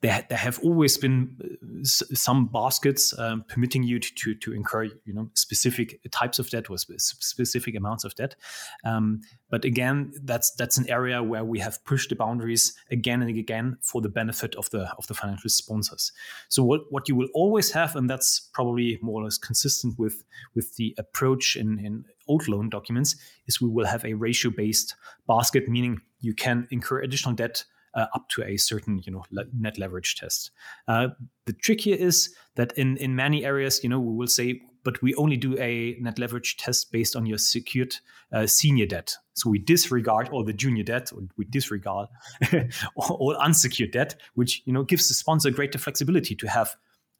there, 0.00 0.26
there 0.28 0.38
have 0.38 0.58
always 0.60 0.98
been 0.98 1.36
uh, 1.42 1.84
some 1.84 2.46
baskets 2.46 3.16
um, 3.18 3.44
permitting 3.48 3.82
you 3.82 3.98
to, 3.98 4.14
to, 4.14 4.34
to 4.34 4.52
incur 4.52 4.84
you 4.84 5.14
know 5.14 5.30
specific 5.34 6.00
types 6.10 6.38
of 6.38 6.50
debt 6.50 6.68
or 6.70 6.76
specific 6.78 7.76
amounts 7.76 8.04
of 8.04 8.14
debt. 8.14 8.34
Um, 8.84 9.20
but 9.50 9.64
again 9.64 10.12
that's 10.24 10.50
that's 10.52 10.76
an 10.76 10.88
area 10.90 11.22
where 11.22 11.44
we 11.44 11.58
have 11.60 11.84
pushed 11.84 12.10
the 12.10 12.16
boundaries 12.16 12.74
again 12.90 13.22
and 13.22 13.38
again 13.38 13.78
for 13.80 14.00
the 14.00 14.08
benefit 14.08 14.54
of 14.56 14.68
the 14.70 14.92
of 14.98 15.06
the 15.06 15.14
financial 15.14 15.50
sponsors. 15.50 16.12
So 16.48 16.64
what, 16.64 16.82
what 16.90 17.08
you 17.08 17.14
will 17.14 17.28
always 17.34 17.70
have 17.72 17.94
and 17.96 18.10
that's 18.10 18.48
probably 18.52 18.98
more 19.02 19.20
or 19.20 19.24
less 19.24 19.38
consistent 19.38 19.98
with 19.98 20.24
with 20.54 20.74
the 20.76 20.94
approach 20.98 21.56
in, 21.56 21.78
in 21.78 22.04
old 22.28 22.48
loan 22.48 22.68
documents 22.68 23.16
is 23.46 23.60
we 23.60 23.68
will 23.68 23.86
have 23.86 24.04
a 24.04 24.14
ratio 24.14 24.50
based 24.50 24.96
basket 25.28 25.68
meaning 25.68 26.00
you 26.20 26.34
can 26.34 26.66
incur 26.70 27.00
additional 27.02 27.34
debt 27.34 27.64
uh, 27.96 28.06
up 28.14 28.28
to 28.28 28.44
a 28.44 28.56
certain 28.56 29.00
you 29.04 29.12
know 29.12 29.24
le- 29.30 29.46
net 29.58 29.78
leverage 29.78 30.14
test. 30.16 30.52
Uh, 30.86 31.08
the 31.46 31.52
trick 31.52 31.80
here 31.80 31.96
is 31.96 32.34
that 32.54 32.72
in 32.76 32.96
in 32.98 33.16
many 33.16 33.44
areas, 33.44 33.82
you 33.82 33.88
know, 33.88 33.98
we 33.98 34.14
will 34.14 34.28
say, 34.28 34.60
but 34.84 35.00
we 35.02 35.14
only 35.16 35.36
do 35.36 35.58
a 35.58 35.96
net 36.00 36.18
leverage 36.18 36.58
test 36.58 36.92
based 36.92 37.16
on 37.16 37.26
your 37.26 37.38
secured 37.38 37.96
uh, 38.32 38.46
senior 38.46 38.86
debt. 38.86 39.16
So 39.34 39.50
we 39.50 39.58
disregard 39.58 40.28
all 40.28 40.44
the 40.44 40.52
junior 40.52 40.84
debt, 40.84 41.10
or 41.12 41.22
we 41.36 41.46
disregard 41.46 42.08
all 42.96 43.36
unsecured 43.40 43.92
debt, 43.92 44.16
which 44.34 44.62
you 44.66 44.72
know 44.72 44.84
gives 44.84 45.08
the 45.08 45.14
sponsor 45.14 45.50
greater 45.50 45.78
flexibility 45.78 46.36
to 46.36 46.46
have 46.46 46.76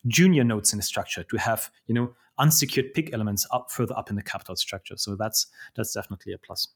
junior 0.07 0.45
notes 0.45 0.73
in 0.73 0.77
the 0.77 0.83
structure, 0.83 1.25
to 1.25 1.37
have 1.39 1.71
you 1.87 1.95
know 1.95 2.15
unsecured 2.39 2.93
PIK 2.93 3.15
elements 3.15 3.47
up 3.51 3.71
further 3.71 3.97
up 3.97 4.11
in 4.11 4.17
the 4.17 4.23
capital 4.23 4.57
structure. 4.57 4.97
So 4.99 5.17
that's 5.17 5.47
that's 5.75 5.95
definitely 5.95 6.35
a 6.35 6.39
plus. 6.39 6.69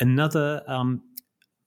Another 0.00 0.62
um, 0.66 1.02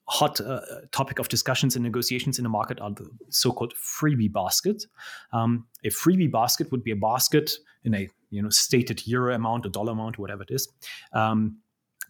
hot 0.08 0.39
uh, 0.39 0.62
topic 0.91 1.20
of 1.20 1.30
discussions 1.30 1.76
and 1.76 1.84
negotiations 1.84 2.38
in 2.38 2.44
the 2.44 2.50
market 2.50 2.80
are 2.80 2.91
the 2.91 3.10
so-called 3.30 3.74
freebie 3.76 4.32
basket. 4.32 4.86
Um, 5.34 5.65
a 5.84 5.89
freebie 5.89 6.32
basket 6.32 6.72
would 6.72 6.84
be 6.84 6.91
a 6.91 6.96
basket 6.96 7.52
in 7.84 7.94
a 7.94 8.08
you 8.30 8.41
know 8.41 8.50
stated 8.50 9.06
euro 9.08 9.34
amount 9.34 9.65
or 9.65 9.70
dollar 9.70 9.94
amount, 9.94 10.18
whatever 10.18 10.44
it 10.44 10.52
is, 10.52 10.68
um, 11.13 11.58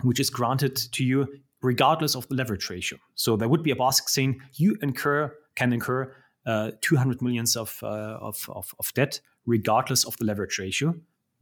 which 0.01 0.19
is 0.19 0.29
granted 0.29 0.75
to 0.75 1.03
you 1.03 1.27
regardless 1.61 2.15
of 2.15 2.27
the 2.27 2.35
leverage 2.35 2.69
ratio. 2.69 2.99
So 3.15 3.35
there 3.35 3.49
would 3.49 3.63
be 3.63 3.71
a 3.71 3.75
basket 3.75 4.09
saying 4.09 4.39
you 4.53 4.77
incur 4.81 5.33
can 5.55 5.73
incur 5.73 6.13
uh, 6.45 6.71
200 6.81 7.21
millions 7.21 7.55
of, 7.55 7.79
uh, 7.81 8.19
of, 8.21 8.47
of, 8.49 8.75
of 8.77 8.93
debt 8.93 9.19
regardless 9.47 10.03
of 10.03 10.15
the 10.17 10.25
leverage 10.25 10.59
ratio 10.59 10.93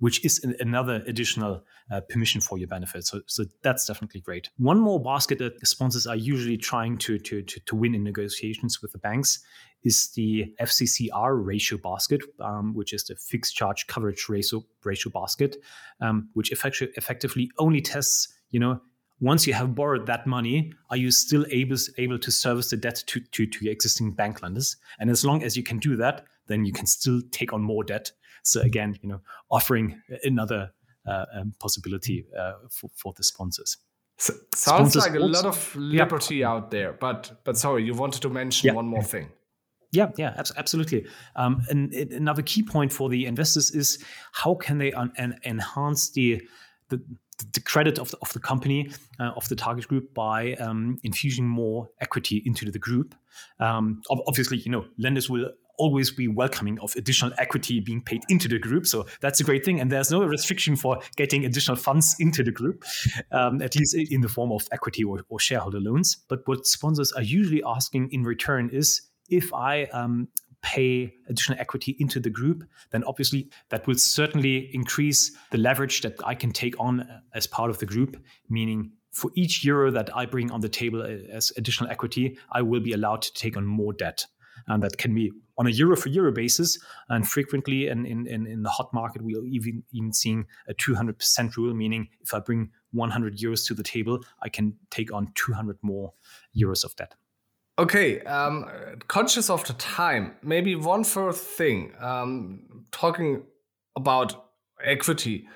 which 0.04 0.26
is 0.26 0.44
an, 0.44 0.54
another 0.60 1.02
additional 1.08 1.63
uh, 1.89 2.02
permission 2.10 2.42
for 2.42 2.58
your 2.58 2.68
benefit. 2.68 3.06
So, 3.06 3.22
so 3.26 3.46
that's 3.62 3.86
definitely 3.86 4.20
great. 4.20 4.50
One 4.58 4.78
more 4.78 5.02
basket 5.02 5.38
that 5.38 5.66
sponsors 5.66 6.06
are 6.06 6.18
usually 6.18 6.58
trying 6.58 6.98
to, 6.98 7.18
to, 7.20 7.42
to, 7.42 7.60
to 7.62 7.74
win 7.74 7.96
in 7.96 8.04
negotiations 8.04 8.82
with 8.82 8.92
the 8.92 8.98
banks 8.98 9.39
is 9.84 10.12
the 10.12 10.54
FCCR 10.60 11.46
ratio 11.46 11.78
basket, 11.78 12.22
um, 12.42 12.74
which 12.74 12.92
is 12.92 13.06
the 13.06 13.16
fixed 13.16 13.56
charge 13.56 13.88
coverage 13.88 14.28
ratio, 14.28 14.66
ratio 14.84 15.10
basket, 15.10 15.56
um, 16.02 16.28
which 16.34 16.52
effectu- 16.52 16.92
effectively 16.98 17.50
only 17.58 17.80
tests, 17.80 18.28
you 18.50 18.60
know, 18.60 18.82
once 19.22 19.48
you 19.48 19.54
have 19.54 19.74
borrowed 19.74 20.06
that 20.06 20.28
money, 20.28 20.74
are 20.89 20.98
you 20.98 21.12
still 21.12 21.46
able, 21.50 21.78
able 21.98 22.20
to 22.20 22.30
service 22.30 22.72
the 22.72 22.76
debt 22.76 23.02
to, 23.08 23.22
to, 23.32 23.46
to 23.46 23.63
your 23.63 23.72
existing 23.72 24.12
bank 24.12 24.42
lenders? 24.42 24.76
And 25.00 25.10
as 25.10 25.24
long 25.24 25.44
as 25.44 25.56
you 25.56 25.63
can 25.63 25.80
do 25.80 25.96
that, 25.96 26.26
then 26.48 26.66
you 26.66 26.74
can 26.74 26.86
still 26.86 27.22
take 27.32 27.54
on 27.54 27.62
more 27.62 27.84
debt 27.84 28.12
so 28.44 28.62
again, 28.62 28.98
you 29.02 29.10
know, 29.10 29.22
offering 29.50 30.02
another 30.24 30.72
uh, 31.08 31.26
um, 31.34 31.54
possibility 31.60 32.26
uh, 32.38 32.54
for, 32.70 32.90
for 32.96 33.14
the 33.16 33.24
sponsors. 33.24 33.78
So, 34.18 34.34
sounds 34.54 34.94
sponsors 34.94 35.08
like 35.08 35.16
a 35.16 35.22
also, 35.22 35.42
lot 35.42 35.46
of 35.46 35.76
liberty 35.76 36.38
yeah. 36.38 36.50
out 36.50 36.70
there, 36.70 36.94
but 36.94 37.42
but 37.44 37.58
sorry, 37.58 37.84
you 37.84 37.96
wanted 37.96 38.22
to 38.22 38.30
mention 38.30 38.68
yeah. 38.68 38.74
one 38.74 38.86
more 38.86 39.02
thing. 39.02 39.30
Yeah, 39.92 40.12
yeah, 40.18 40.42
absolutely. 40.58 41.06
Um, 41.36 41.62
and 41.70 41.94
another 41.94 42.42
key 42.42 42.64
point 42.64 42.92
for 42.92 43.10
the 43.10 43.26
investors 43.26 43.72
is 43.72 44.04
how 44.32 44.56
can 44.56 44.80
they 44.80 44.92
un- 44.92 45.38
enhance 45.46 46.10
the, 46.12 46.42
the 46.90 47.02
the 47.54 47.60
credit 47.60 48.00
of 48.00 48.12
the, 48.12 48.18
of 48.22 48.32
the 48.34 48.40
company 48.40 48.92
uh, 49.20 49.32
of 49.36 49.48
the 49.50 49.56
target 49.56 49.88
group 49.88 50.14
by 50.14 50.54
um, 50.56 51.00
infusing 51.04 51.48
more 51.48 51.90
equity 52.00 52.42
into 52.46 52.70
the 52.72 52.80
group. 52.80 53.16
Um, 53.60 54.02
obviously, 54.10 54.58
you 54.58 54.72
know, 54.72 54.86
lenders 54.98 55.30
will 55.30 55.50
always 55.78 56.12
be 56.12 56.28
welcoming 56.28 56.80
of 56.80 56.94
additional 56.96 57.34
equity 57.38 57.80
being 57.80 58.02
paid 58.02 58.22
into 58.30 58.48
the 58.48 58.60
group. 58.60 58.86
So 58.86 59.06
that's 59.22 59.40
a 59.40 59.44
great 59.44 59.66
thing. 59.66 59.80
And 59.80 59.92
there's 59.92 60.12
no 60.12 60.24
restriction 60.24 60.76
for 60.76 61.00
getting 61.16 61.46
additional 61.46 61.78
funds 61.78 62.16
into 62.20 62.44
the 62.44 62.52
group, 62.52 62.84
um, 63.32 63.62
at 63.62 63.76
least 63.76 63.96
in 63.96 64.22
the 64.22 64.30
form 64.30 64.52
of 64.52 64.68
equity 64.72 65.04
or, 65.04 65.22
or, 65.30 65.40
shareholder 65.40 65.80
loans. 65.80 66.18
But 66.30 66.48
what 66.48 66.66
sponsors 66.66 67.12
are 67.14 67.22
usually 67.22 67.64
asking 67.66 68.10
in 68.12 68.24
return 68.24 68.70
is 68.72 69.02
if 69.30 69.54
I 69.54 69.86
um, 69.86 70.28
pay 70.62 71.14
additional 71.28 71.60
equity 71.60 71.96
into 72.00 72.20
the 72.20 72.30
group, 72.30 72.64
then 72.92 73.04
obviously 73.04 73.50
that 73.70 73.86
will 73.86 73.96
certainly 73.96 74.70
increase 74.74 75.36
the 75.52 75.58
leverage 75.58 76.02
that 76.02 76.16
I 76.26 76.36
can 76.36 76.52
take 76.52 76.80
on 76.80 77.08
as 77.34 77.46
part 77.46 77.70
of 77.70 77.80
the 77.80 77.86
group, 77.86 78.18
meaning 78.50 78.92
for 79.12 79.30
each 79.36 79.64
euro 79.64 79.92
that 79.92 80.16
I 80.16 80.26
bring 80.26 80.52
on 80.52 80.62
the 80.62 80.70
table 80.70 81.04
as 81.04 81.52
additional 81.56 81.92
equity, 81.92 82.38
I 82.52 82.64
will 82.64 82.80
be 82.80 82.94
allowed 82.94 83.22
to 83.24 83.34
take 83.34 83.56
on 83.56 83.66
more 83.66 83.94
debt. 83.94 84.26
And 84.68 84.82
that 84.84 84.98
can 84.98 85.13
be 85.13 85.32
on 85.58 85.68
a 85.68 85.70
euro 85.70 85.96
for 85.96 86.10
euro 86.10 86.32
basis. 86.32 86.80
And 87.10 87.28
frequently 87.28 87.88
in, 87.88 88.06
in, 88.06 88.28
in 88.28 88.63
the 88.63 88.70
hot 88.70 88.94
market, 88.94 89.22
we're 89.22 89.46
even, 89.46 89.84
even 89.92 90.13
seeing 90.13 90.46
a 90.68 90.74
200% 90.74 91.56
rule, 91.58 91.74
meaning 91.74 92.10
if 92.22 92.34
I 92.34 92.39
bring 92.39 92.70
100 92.92 93.38
euros 93.38 93.66
to 93.68 93.74
the 93.74 93.84
table, 93.84 94.24
I 94.42 94.50
can 94.50 94.76
take 94.89 95.13
on 95.13 95.32
200 95.36 95.78
more 95.82 96.13
euros 96.56 96.84
of 96.84 96.96
debt. 96.96 97.16
Okay, 97.80 98.22
um, 98.22 98.70
conscious 99.08 99.50
of 99.50 99.66
the 99.66 99.74
time, 99.74 100.36
maybe 100.44 100.76
one 100.76 101.04
first 101.04 101.44
thing, 101.44 101.92
um, 102.00 102.86
talking 102.92 103.44
about 103.96 104.46
equity 104.84 105.48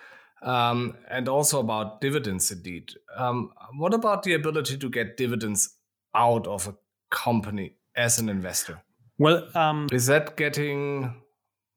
um, 0.41 0.95
and 1.09 1.27
also 1.27 1.59
about 1.59 2.01
dividends 2.01 2.51
indeed. 2.51 2.91
Um, 3.15 3.51
what 3.75 3.93
about 3.93 4.23
the 4.23 4.33
ability 4.33 4.77
to 4.77 4.89
get 4.89 5.17
dividends 5.17 5.75
out 6.15 6.47
of 6.47 6.67
a 6.67 6.75
company 7.09 7.75
as 7.95 8.19
an 8.19 8.29
investor? 8.29 8.81
Well, 9.17 9.47
um, 9.55 9.87
is 9.91 10.07
that 10.07 10.37
getting 10.37 11.13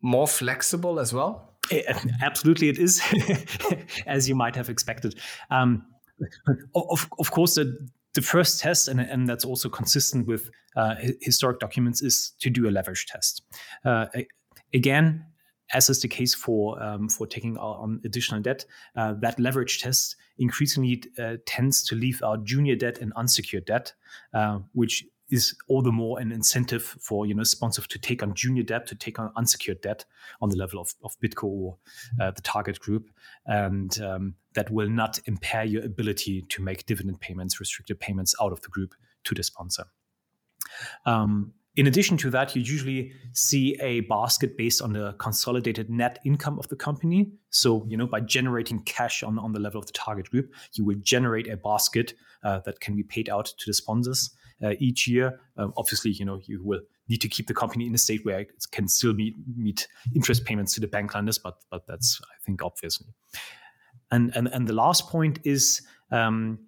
more 0.03 0.27
flexible 0.27 1.01
as 1.01 1.13
well? 1.13 1.55
Eh, 1.71 1.83
absolutely, 2.23 2.69
it 2.69 2.79
is, 2.79 3.03
as 4.07 4.29
you 4.29 4.35
might 4.35 4.57
have 4.57 4.69
expected. 4.69 5.19
Um, 5.51 5.85
of, 6.75 7.09
of 7.19 7.31
course, 7.31 7.55
the, 7.55 7.89
the 8.15 8.23
first 8.23 8.61
test, 8.61 8.89
and, 8.89 9.01
and 9.01 9.29
that's 9.29 9.45
also 9.45 9.69
consistent 9.69 10.27
with 10.27 10.51
uh, 10.77 10.97
historic 11.21 11.61
documents, 11.61 12.03
is 12.03 12.33
to 12.41 12.51
do 12.51 12.69
a 12.69 12.71
leverage 12.71 13.07
test. 13.07 13.43
Uh, 13.85 14.07
again, 14.75 15.25
as 15.73 15.89
is 15.89 16.01
the 16.01 16.09
case 16.09 16.35
for 16.35 16.83
um, 16.83 17.09
for 17.09 17.27
taking 17.27 17.57
on 17.59 18.01
additional 18.05 18.41
debt, 18.41 18.65
uh, 18.97 19.15
that 19.21 19.39
leverage 19.39 19.81
test 19.81 20.17
increasingly 20.39 21.03
uh, 21.19 21.37
tends 21.47 21.85
to 21.85 21.95
leave 21.95 22.23
out 22.25 22.45
junior 22.45 22.75
debt 22.75 22.99
and 22.99 23.13
unsecured 23.15 23.67
debt, 23.67 23.93
uh, 24.35 24.59
which 24.73 25.05
is 25.31 25.55
all 25.69 25.83
the 25.83 25.93
more 25.93 26.19
an 26.21 26.33
incentive 26.33 26.83
for 26.83 27.27
you 27.27 27.35
know 27.35 27.45
sponsors 27.45 27.87
to 27.89 27.99
take 27.99 28.23
on 28.23 28.35
junior 28.35 28.63
debt, 28.63 28.87
to 28.89 28.95
take 28.95 29.19
on 29.19 29.33
unsecured 29.37 29.81
debt 29.81 30.05
on 30.41 30.51
the 30.51 30.57
level 30.57 30.81
of, 30.81 30.95
of 31.05 31.19
BidCo 31.21 31.45
or 31.45 31.79
uh, 32.21 32.31
the 32.31 32.43
target 32.43 32.79
group, 32.81 33.11
and 33.47 34.01
um, 34.01 34.35
that 34.55 34.71
will 34.71 34.89
not 34.89 35.19
impair 35.27 35.65
your 35.65 35.85
ability 35.85 36.43
to 36.49 36.63
make 36.63 36.87
dividend 36.87 37.21
payments, 37.21 37.61
restricted 37.61 38.01
payments 38.01 38.35
out 38.41 38.53
of 38.53 38.61
the 38.63 38.69
group 38.69 38.95
to 39.25 39.35
the 39.35 39.43
sponsor. 39.43 39.85
Um, 41.07 41.53
in 41.77 41.87
addition 41.87 42.17
to 42.19 42.31
that, 42.31 42.57
you 42.57 42.63
usually 42.63 43.13
see 43.33 43.79
a 43.81 44.01
basket 44.01 44.57
based 44.57 44.83
on 44.83 44.93
the 44.93 45.13
consolidated 45.15 45.89
net 45.89 46.19
income 46.25 46.59
of 46.59 46.67
the 46.69 46.75
company. 46.75 47.31
So, 47.51 47.87
you 47.89 47.97
know, 47.97 48.09
by 48.09 48.21
generating 48.21 48.81
cash 48.83 49.23
on, 49.23 49.39
on 49.39 49.53
the 49.53 49.61
level 49.61 49.79
of 49.79 49.87
the 49.87 49.93
target 49.93 50.31
group, 50.31 50.53
you 50.75 50.85
will 50.85 50.99
generate 51.01 51.49
a 51.49 51.57
basket 51.57 52.15
uh, 52.43 52.59
that 52.65 52.81
can 52.81 52.97
be 52.97 53.05
paid 53.05 53.29
out 53.31 53.47
to 53.47 53.67
the 53.67 53.75
sponsors 53.75 54.31
uh, 54.63 54.75
each 54.79 55.07
year. 55.07 55.41
Um, 55.57 55.73
obviously, 55.77 56.11
you 56.13 56.25
know, 56.25 56.41
you 56.45 56.63
will 56.63 56.81
need 57.09 57.21
to 57.23 57.29
keep 57.29 57.47
the 57.47 57.55
company 57.55 57.87
in 57.87 57.95
a 57.95 57.99
state 57.99 58.25
where 58.25 58.41
it 58.41 58.53
can 58.71 58.89
still 58.89 59.13
meet, 59.13 59.35
meet 59.57 59.89
interest 60.15 60.45
payments 60.45 60.75
to 60.75 60.81
the 60.81 60.89
bank 60.89 61.15
lenders, 61.15 61.39
but 61.39 61.57
but 61.71 61.87
that's 61.87 62.21
I 62.25 62.37
think 62.45 62.63
obviously. 62.63 63.09
And 64.11 64.33
and 64.35 64.49
and 64.49 64.67
the 64.67 64.75
last 64.75 65.09
point 65.09 65.39
is 65.45 65.83
um, 66.11 66.59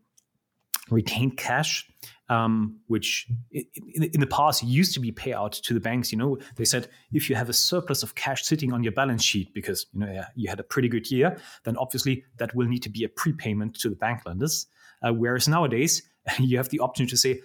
retained 0.90 1.36
cash 1.36 1.86
um, 2.32 2.80
which 2.86 3.28
in, 3.50 4.20
the 4.20 4.26
past 4.26 4.62
used 4.62 4.94
to 4.94 5.00
be 5.00 5.12
payout 5.12 5.60
to 5.62 5.74
the 5.74 5.80
banks. 5.80 6.12
You 6.12 6.18
know, 6.18 6.38
they 6.56 6.64
said 6.64 6.88
if 7.12 7.28
you 7.28 7.36
have 7.36 7.48
a 7.48 7.52
surplus 7.52 8.02
of 8.02 8.14
cash 8.14 8.44
sitting 8.44 8.72
on 8.72 8.82
your 8.82 8.92
balance 8.92 9.22
sheet 9.22 9.52
because 9.52 9.86
you 9.92 10.00
know 10.00 10.24
you 10.34 10.48
had 10.48 10.58
a 10.58 10.62
pretty 10.62 10.88
good 10.88 11.10
year, 11.10 11.36
then 11.64 11.76
obviously 11.76 12.24
that 12.38 12.54
will 12.54 12.66
need 12.66 12.82
to 12.84 12.88
be 12.88 13.04
a 13.04 13.08
prepayment 13.08 13.74
to 13.80 13.90
the 13.90 13.96
bank 13.96 14.22
lenders. 14.24 14.66
Uh, 15.02 15.12
whereas 15.12 15.46
nowadays 15.46 16.02
you 16.38 16.56
have 16.56 16.70
the 16.70 16.80
option 16.80 17.06
to 17.06 17.16
say. 17.16 17.40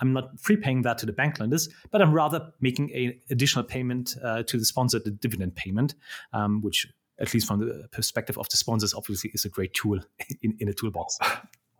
I'm 0.00 0.12
not 0.12 0.42
prepaying 0.42 0.82
that 0.82 0.98
to 0.98 1.06
the 1.06 1.12
bank 1.12 1.38
lenders, 1.38 1.68
but 1.90 2.02
I'm 2.02 2.12
rather 2.12 2.52
making 2.60 2.92
an 2.92 3.20
additional 3.30 3.64
payment 3.64 4.16
uh, 4.22 4.42
to 4.44 4.58
the 4.58 4.64
sponsor, 4.64 4.98
the 4.98 5.10
dividend 5.10 5.54
payment, 5.54 5.94
um, 6.32 6.62
which, 6.62 6.86
at 7.20 7.32
least 7.32 7.46
from 7.46 7.60
the 7.60 7.86
perspective 7.92 8.38
of 8.38 8.48
the 8.48 8.56
sponsors, 8.56 8.94
obviously 8.94 9.30
is 9.34 9.44
a 9.44 9.48
great 9.48 9.72
tool 9.74 10.00
in, 10.42 10.56
in 10.58 10.68
a 10.68 10.72
toolbox. 10.72 11.18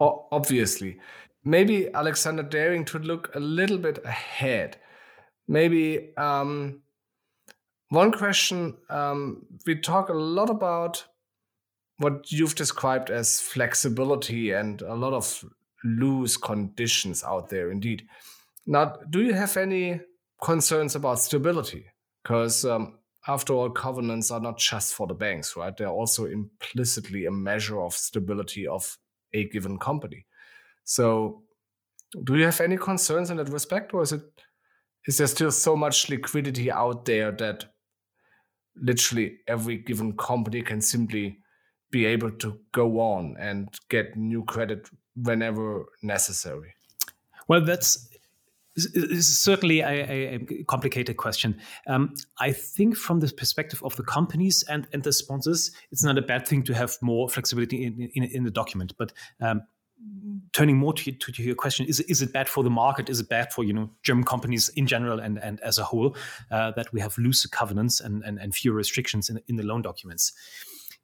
Obviously 0.00 0.98
maybe 1.44 1.92
Alexander 1.92 2.42
daring 2.42 2.84
to 2.86 2.98
look 2.98 3.34
a 3.34 3.40
little 3.40 3.78
bit 3.78 3.98
ahead. 4.04 4.76
Maybe 5.48 6.16
um, 6.16 6.82
one 7.88 8.12
question 8.12 8.76
um, 8.88 9.46
we 9.66 9.76
talk 9.76 10.08
a 10.08 10.14
lot 10.14 10.50
about 10.50 11.04
what 11.98 12.32
you've 12.32 12.54
described 12.54 13.10
as 13.10 13.40
flexibility 13.40 14.52
and 14.52 14.82
a 14.82 14.94
lot 14.94 15.12
of 15.12 15.44
loose 15.84 16.36
conditions 16.36 17.24
out 17.24 17.48
there, 17.48 17.70
indeed. 17.70 18.06
Now, 18.66 18.96
do 19.10 19.22
you 19.22 19.34
have 19.34 19.56
any 19.56 20.00
concerns 20.42 20.94
about 20.94 21.18
stability? 21.18 21.86
Because 22.22 22.64
um, 22.64 22.98
after 23.26 23.52
all, 23.52 23.70
covenants 23.70 24.30
are 24.30 24.40
not 24.40 24.58
just 24.58 24.94
for 24.94 25.06
the 25.06 25.14
banks, 25.14 25.56
right? 25.56 25.76
They're 25.76 25.88
also 25.88 26.26
implicitly 26.26 27.26
a 27.26 27.30
measure 27.30 27.80
of 27.80 27.94
stability 27.94 28.66
of 28.66 28.96
a 29.32 29.48
given 29.48 29.78
company. 29.78 30.26
So, 30.84 31.42
do 32.24 32.36
you 32.36 32.44
have 32.44 32.60
any 32.60 32.76
concerns 32.76 33.30
in 33.30 33.38
that 33.38 33.48
respect, 33.48 33.94
or 33.94 34.02
is 34.02 34.12
it 34.12 34.22
is 35.06 35.18
there 35.18 35.26
still 35.26 35.50
so 35.50 35.74
much 35.74 36.08
liquidity 36.08 36.70
out 36.70 37.04
there 37.04 37.32
that 37.32 37.64
literally 38.76 39.38
every 39.48 39.78
given 39.78 40.16
company 40.16 40.62
can 40.62 40.80
simply 40.80 41.38
be 41.90 42.06
able 42.06 42.30
to 42.30 42.58
go 42.72 43.00
on 43.00 43.36
and 43.38 43.68
get 43.88 44.16
new 44.16 44.44
credit 44.44 44.88
whenever 45.16 45.86
necessary? 46.02 46.74
Well, 47.48 47.60
that's 47.60 48.08
is 48.74 49.38
certainly 49.38 49.80
a, 49.80 50.36
a, 50.36 50.64
complicated 50.64 51.16
question. 51.18 51.60
Um, 51.86 52.14
I 52.38 52.52
think 52.52 52.96
from 52.96 53.20
the 53.20 53.28
perspective 53.28 53.82
of 53.84 53.94
the 53.96 54.02
companies 54.02 54.62
and, 54.62 54.86
and 54.92 55.02
the 55.02 55.12
sponsors, 55.12 55.72
it's 55.90 56.02
not 56.02 56.16
a 56.16 56.22
bad 56.22 56.48
thing 56.48 56.62
to 56.64 56.74
have 56.74 56.96
more 57.02 57.28
flexibility 57.28 57.84
in, 57.84 58.10
in, 58.14 58.24
in 58.24 58.44
the 58.44 58.50
document. 58.50 58.94
But 58.96 59.12
um, 59.40 59.62
turning 60.52 60.78
more 60.78 60.94
to, 60.94 61.12
to, 61.12 61.32
to, 61.32 61.42
your 61.42 61.54
question, 61.54 61.86
is, 61.86 62.00
is 62.00 62.22
it 62.22 62.32
bad 62.32 62.48
for 62.48 62.64
the 62.64 62.70
market? 62.70 63.10
Is 63.10 63.20
it 63.20 63.28
bad 63.28 63.52
for 63.52 63.62
you 63.62 63.72
know 63.72 63.90
German 64.02 64.24
companies 64.24 64.68
in 64.70 64.86
general 64.86 65.20
and, 65.20 65.38
and 65.38 65.60
as 65.60 65.78
a 65.78 65.84
whole 65.84 66.16
uh, 66.50 66.72
that 66.72 66.92
we 66.92 67.00
have 67.00 67.16
looser 67.18 67.48
covenants 67.48 68.00
and, 68.00 68.22
and, 68.24 68.38
and 68.38 68.54
fewer 68.54 68.74
restrictions 68.74 69.28
in, 69.28 69.40
in 69.48 69.56
the 69.56 69.62
loan 69.62 69.82
documents? 69.82 70.32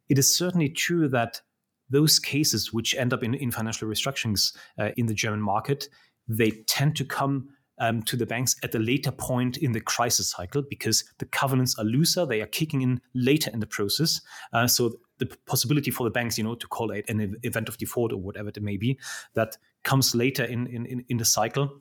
It 0.08 0.18
is 0.18 0.34
certainly 0.34 0.70
true 0.70 1.08
that 1.08 1.42
those 1.90 2.18
cases 2.18 2.72
which 2.72 2.94
end 2.94 3.12
up 3.12 3.22
in, 3.22 3.34
in 3.34 3.50
financial 3.50 3.88
restructurings 3.88 4.54
uh, 4.78 4.90
in 4.96 5.06
the 5.06 5.14
German 5.14 5.40
market, 5.40 5.88
they 6.28 6.50
tend 6.66 6.96
to 6.96 7.04
come 7.04 7.48
um, 7.80 8.02
to 8.02 8.16
the 8.16 8.26
banks 8.26 8.56
at 8.62 8.74
a 8.74 8.78
later 8.78 9.10
point 9.10 9.56
in 9.56 9.72
the 9.72 9.80
crisis 9.80 10.30
cycle 10.30 10.62
because 10.62 11.04
the 11.18 11.26
covenants 11.26 11.78
are 11.78 11.84
looser, 11.84 12.26
they 12.26 12.40
are 12.40 12.46
kicking 12.46 12.82
in 12.82 13.00
later 13.14 13.50
in 13.52 13.60
the 13.60 13.66
process. 13.66 14.20
Uh, 14.52 14.66
so 14.66 14.94
the 15.18 15.26
possibility 15.46 15.90
for 15.90 16.04
the 16.04 16.10
banks, 16.10 16.38
you 16.38 16.44
know, 16.44 16.54
to 16.54 16.66
call 16.66 16.90
it 16.90 17.04
an 17.08 17.36
event 17.42 17.68
of 17.68 17.78
default 17.78 18.12
or 18.12 18.16
whatever 18.16 18.48
it 18.48 18.62
may 18.62 18.76
be, 18.76 18.98
that 19.34 19.56
comes 19.84 20.14
later 20.14 20.44
in, 20.44 20.66
in, 20.66 21.04
in 21.08 21.16
the 21.16 21.24
cycle. 21.24 21.80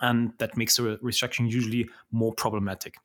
And 0.00 0.32
that 0.38 0.56
makes 0.56 0.76
the 0.76 0.98
restructuring 1.02 1.50
usually 1.50 1.88
more 2.10 2.34
problematic. 2.34 2.96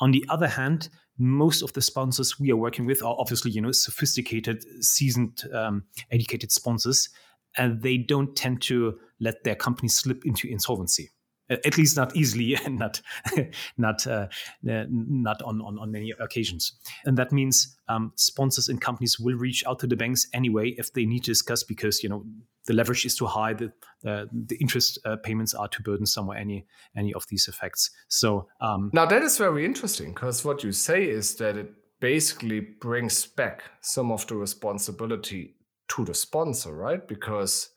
On 0.00 0.10
the 0.10 0.24
other 0.28 0.48
hand, 0.48 0.88
most 1.18 1.62
of 1.62 1.72
the 1.72 1.82
sponsors 1.82 2.38
we 2.40 2.50
are 2.50 2.56
working 2.56 2.86
with 2.86 3.02
are 3.02 3.16
obviously, 3.18 3.50
you 3.50 3.60
know, 3.60 3.72
sophisticated, 3.72 4.64
seasoned, 4.84 5.42
um, 5.52 5.84
educated 6.10 6.50
sponsors, 6.50 7.08
and 7.56 7.82
they 7.82 7.96
don't 7.96 8.34
tend 8.36 8.62
to 8.62 8.98
let 9.20 9.44
their 9.44 9.54
company 9.54 9.88
slip 9.88 10.24
into 10.24 10.48
insolvency 10.48 11.10
at 11.50 11.76
least 11.76 11.96
not 11.96 12.14
easily 12.16 12.54
and 12.64 12.78
not 12.78 13.00
not 13.78 14.06
uh, 14.06 14.26
not 14.62 15.42
on, 15.42 15.60
on, 15.60 15.78
on 15.78 15.90
many 15.90 16.12
occasions. 16.18 16.72
And 17.04 17.16
that 17.18 17.32
means 17.32 17.76
um, 17.88 18.12
sponsors 18.16 18.68
and 18.68 18.80
companies 18.80 19.18
will 19.18 19.36
reach 19.36 19.64
out 19.66 19.78
to 19.80 19.86
the 19.86 19.96
banks 19.96 20.26
anyway 20.32 20.74
if 20.78 20.92
they 20.92 21.04
need 21.04 21.24
to 21.24 21.30
discuss 21.30 21.62
because 21.62 22.02
you 22.02 22.08
know 22.08 22.24
the 22.66 22.72
leverage 22.72 23.04
is 23.04 23.14
too 23.14 23.26
high 23.26 23.52
the 23.52 23.72
uh, 24.06 24.24
the 24.32 24.56
interest 24.60 24.98
uh, 25.04 25.16
payments 25.16 25.54
are 25.54 25.68
too 25.68 25.82
burdensome 25.82 26.28
or 26.28 26.36
any 26.36 26.66
any 26.96 27.12
of 27.14 27.26
these 27.28 27.48
effects. 27.48 27.90
So 28.08 28.48
um, 28.60 28.90
now 28.92 29.06
that 29.06 29.22
is 29.22 29.38
very 29.38 29.64
interesting 29.64 30.12
because 30.12 30.44
what 30.44 30.64
you 30.64 30.72
say 30.72 31.04
is 31.04 31.36
that 31.36 31.56
it 31.56 31.72
basically 32.00 32.60
brings 32.60 33.26
back 33.26 33.64
some 33.80 34.10
of 34.12 34.26
the 34.26 34.36
responsibility 34.36 35.56
to 35.88 36.04
the 36.04 36.14
sponsor 36.14 36.74
right? 36.74 37.06
Because 37.06 37.70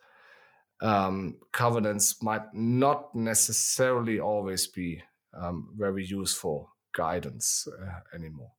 um, 0.81 1.35
covenants 1.51 2.21
might 2.21 2.53
not 2.53 3.13
necessarily 3.15 4.19
always 4.19 4.67
be 4.67 5.01
um, 5.33 5.69
very 5.75 6.05
useful 6.05 6.69
guidance 6.95 7.67
uh, 7.81 8.15
anymore. 8.15 8.51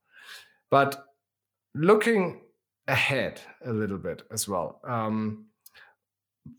But 0.70 1.04
looking 1.74 2.42
ahead 2.86 3.40
a 3.64 3.72
little 3.72 3.98
bit 3.98 4.22
as 4.32 4.48
well, 4.48 4.80
um, 4.86 5.46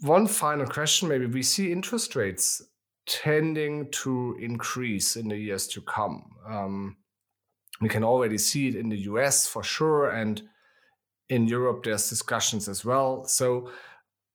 one 0.01 0.27
final 0.27 0.67
question 0.67 1.07
maybe 1.07 1.25
we 1.25 1.43
see 1.43 1.71
interest 1.71 2.15
rates 2.15 2.61
tending 3.07 3.89
to 3.89 4.37
increase 4.39 5.15
in 5.15 5.27
the 5.27 5.37
years 5.37 5.67
to 5.67 5.81
come. 5.81 6.29
Um, 6.47 6.97
we 7.81 7.89
can 7.89 8.03
already 8.03 8.37
see 8.37 8.67
it 8.67 8.75
in 8.75 8.89
the 8.89 8.99
US 9.11 9.47
for 9.47 9.63
sure, 9.63 10.11
and 10.11 10.41
in 11.29 11.47
Europe 11.47 11.83
there's 11.83 12.09
discussions 12.09 12.67
as 12.67 12.85
well. 12.85 13.25
So, 13.25 13.71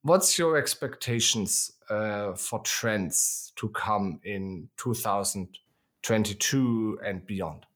what's 0.05 0.39
your 0.39 0.57
expectations 0.57 1.73
uh, 1.91 2.35
for 2.35 2.61
trends 2.61 3.53
to 3.57 3.69
come 3.71 4.21
in 4.23 4.69
2022 4.77 7.01
and 7.05 7.27
beyond? 7.27 7.67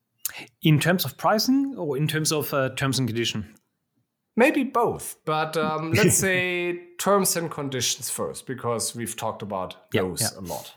In 0.62 0.78
terms 0.78 1.04
of 1.04 1.16
pricing 1.16 1.74
or 1.76 1.96
in 1.96 2.06
terms 2.06 2.30
of 2.30 2.54
uh, 2.54 2.68
terms 2.76 3.00
and 3.00 3.08
conditions? 3.08 3.46
Maybe 4.36 4.62
both, 4.62 5.16
but 5.24 5.56
um, 5.56 5.90
let's 5.94 6.16
say 6.16 6.80
terms 7.00 7.36
and 7.36 7.50
conditions 7.50 8.08
first, 8.08 8.46
because 8.46 8.94
we've 8.94 9.16
talked 9.16 9.42
about 9.42 9.90
those 9.90 10.20
yeah. 10.20 10.28
a 10.38 10.42
lot. 10.42 10.72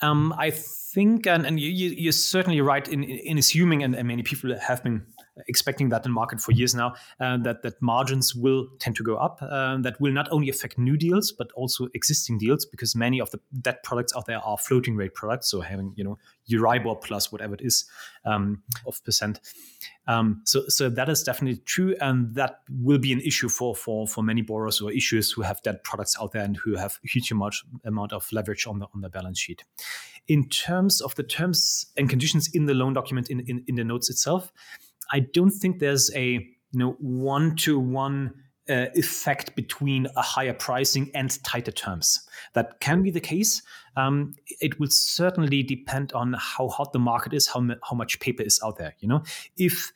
Um, 0.00 0.34
I 0.38 0.50
think, 0.50 1.26
and, 1.26 1.44
and 1.44 1.60
you, 1.60 2.08
are 2.08 2.12
certainly 2.12 2.60
right 2.60 2.86
in, 2.88 3.04
in 3.04 3.38
assuming, 3.38 3.82
and, 3.82 3.94
and, 3.94 4.08
many 4.08 4.22
people 4.22 4.58
have 4.58 4.82
been 4.82 5.06
expecting 5.48 5.88
that 5.88 6.06
in 6.06 6.12
market 6.12 6.40
for 6.40 6.52
years 6.52 6.74
now, 6.74 6.94
uh, 7.20 7.36
that 7.38 7.62
that 7.62 7.80
margins 7.82 8.34
will 8.34 8.68
tend 8.78 8.96
to 8.96 9.02
go 9.02 9.16
up. 9.16 9.38
Uh, 9.42 9.76
that 9.78 10.00
will 10.00 10.12
not 10.12 10.28
only 10.30 10.48
affect 10.48 10.78
new 10.78 10.96
deals 10.96 11.32
but 11.32 11.50
also 11.52 11.88
existing 11.94 12.38
deals 12.38 12.64
because 12.64 12.94
many 12.94 13.20
of 13.20 13.30
the 13.30 13.40
debt 13.60 13.82
products 13.82 14.12
out 14.16 14.26
there 14.26 14.38
are 14.38 14.58
floating 14.58 14.96
rate 14.96 15.14
products, 15.14 15.50
so 15.50 15.60
having 15.60 15.92
you 15.96 16.04
know 16.04 16.18
Euribor 16.50 17.00
plus 17.02 17.32
whatever 17.32 17.54
it 17.54 17.62
is 17.62 17.84
um, 18.24 18.62
of 18.86 19.02
percent. 19.04 19.40
Um, 20.06 20.42
so 20.44 20.64
so 20.68 20.88
that 20.90 21.08
is 21.08 21.22
definitely 21.22 21.62
true, 21.64 21.96
and 22.00 22.34
that 22.34 22.60
will 22.68 22.98
be 22.98 23.12
an 23.12 23.20
issue 23.20 23.48
for 23.48 23.74
for 23.74 24.06
for 24.06 24.22
many 24.22 24.42
borrowers 24.42 24.80
or 24.80 24.90
issuers 24.90 25.34
who 25.34 25.42
have 25.42 25.62
debt 25.62 25.84
products 25.84 26.16
out 26.20 26.32
there 26.32 26.42
and 26.42 26.56
who 26.56 26.76
have 26.76 26.98
huge 27.02 27.30
amount 27.30 27.56
amount 27.84 28.12
of 28.12 28.30
leverage 28.32 28.66
on 28.66 28.78
the 28.78 28.86
on 28.94 29.00
the 29.00 29.08
balance 29.08 29.38
sheet. 29.38 29.64
In 30.26 30.48
terms 30.48 31.00
of 31.00 31.14
the 31.16 31.22
terms 31.22 31.86
and 31.96 32.08
conditions 32.08 32.48
in 32.54 32.64
the 32.64 32.72
loan 32.72 32.94
document 32.94 33.28
in, 33.28 33.40
in, 33.40 33.62
in 33.66 33.74
the 33.74 33.84
notes 33.84 34.08
itself, 34.08 34.52
I 35.12 35.20
don't 35.20 35.50
think 35.50 35.78
there's 35.78 36.10
a 36.14 36.26
you 36.72 36.78
know 36.78 36.96
one 37.00 37.56
to 37.56 37.78
one 37.78 38.34
effect 38.66 39.54
between 39.56 40.06
a 40.16 40.22
higher 40.22 40.54
pricing 40.54 41.10
and 41.14 41.42
tighter 41.44 41.70
terms. 41.70 42.26
That 42.54 42.80
can 42.80 43.02
be 43.02 43.10
the 43.10 43.20
case. 43.20 43.62
Um, 43.96 44.34
it 44.60 44.80
will 44.80 44.90
certainly 44.90 45.62
depend 45.62 46.12
on 46.12 46.34
how 46.38 46.68
hot 46.68 46.92
the 46.92 46.98
market 46.98 47.34
is, 47.34 47.46
how, 47.46 47.66
how 47.82 47.94
much 47.94 48.18
paper 48.20 48.42
is 48.42 48.58
out 48.64 48.78
there. 48.78 48.94
You 49.00 49.08
know, 49.08 49.22
if 49.56 49.92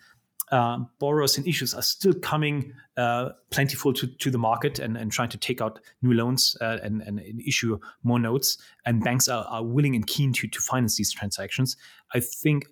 uh, 0.51 0.79
borrowers 0.99 1.37
and 1.37 1.47
issues 1.47 1.75
are 1.75 1.83
still 1.83 2.15
coming 2.15 2.73
uh, 2.97 3.31
plentiful 3.51 3.93
to, 3.93 4.07
to 4.07 4.31
the 4.31 4.39
market 4.39 4.79
and, 4.79 4.97
and 4.97 5.13
trying 5.13 5.29
to 5.29 5.39
take 5.39 5.61
out 5.61 5.79
new 6.03 6.15
loans 6.15 6.57
uh, 6.61 6.79
and, 6.83 7.03
and, 7.03 7.21
issue 7.47 7.79
more 8.03 8.19
notes, 8.19 8.57
and 8.87 9.05
banks 9.05 9.29
are, 9.29 9.45
are 9.45 9.63
willing 9.63 9.95
and 9.95 10.07
keen 10.07 10.33
to, 10.33 10.49
to 10.49 10.61
finance 10.61 10.97
these 10.97 11.13
transactions. 11.13 11.77
I 12.15 12.21
think 12.21 12.67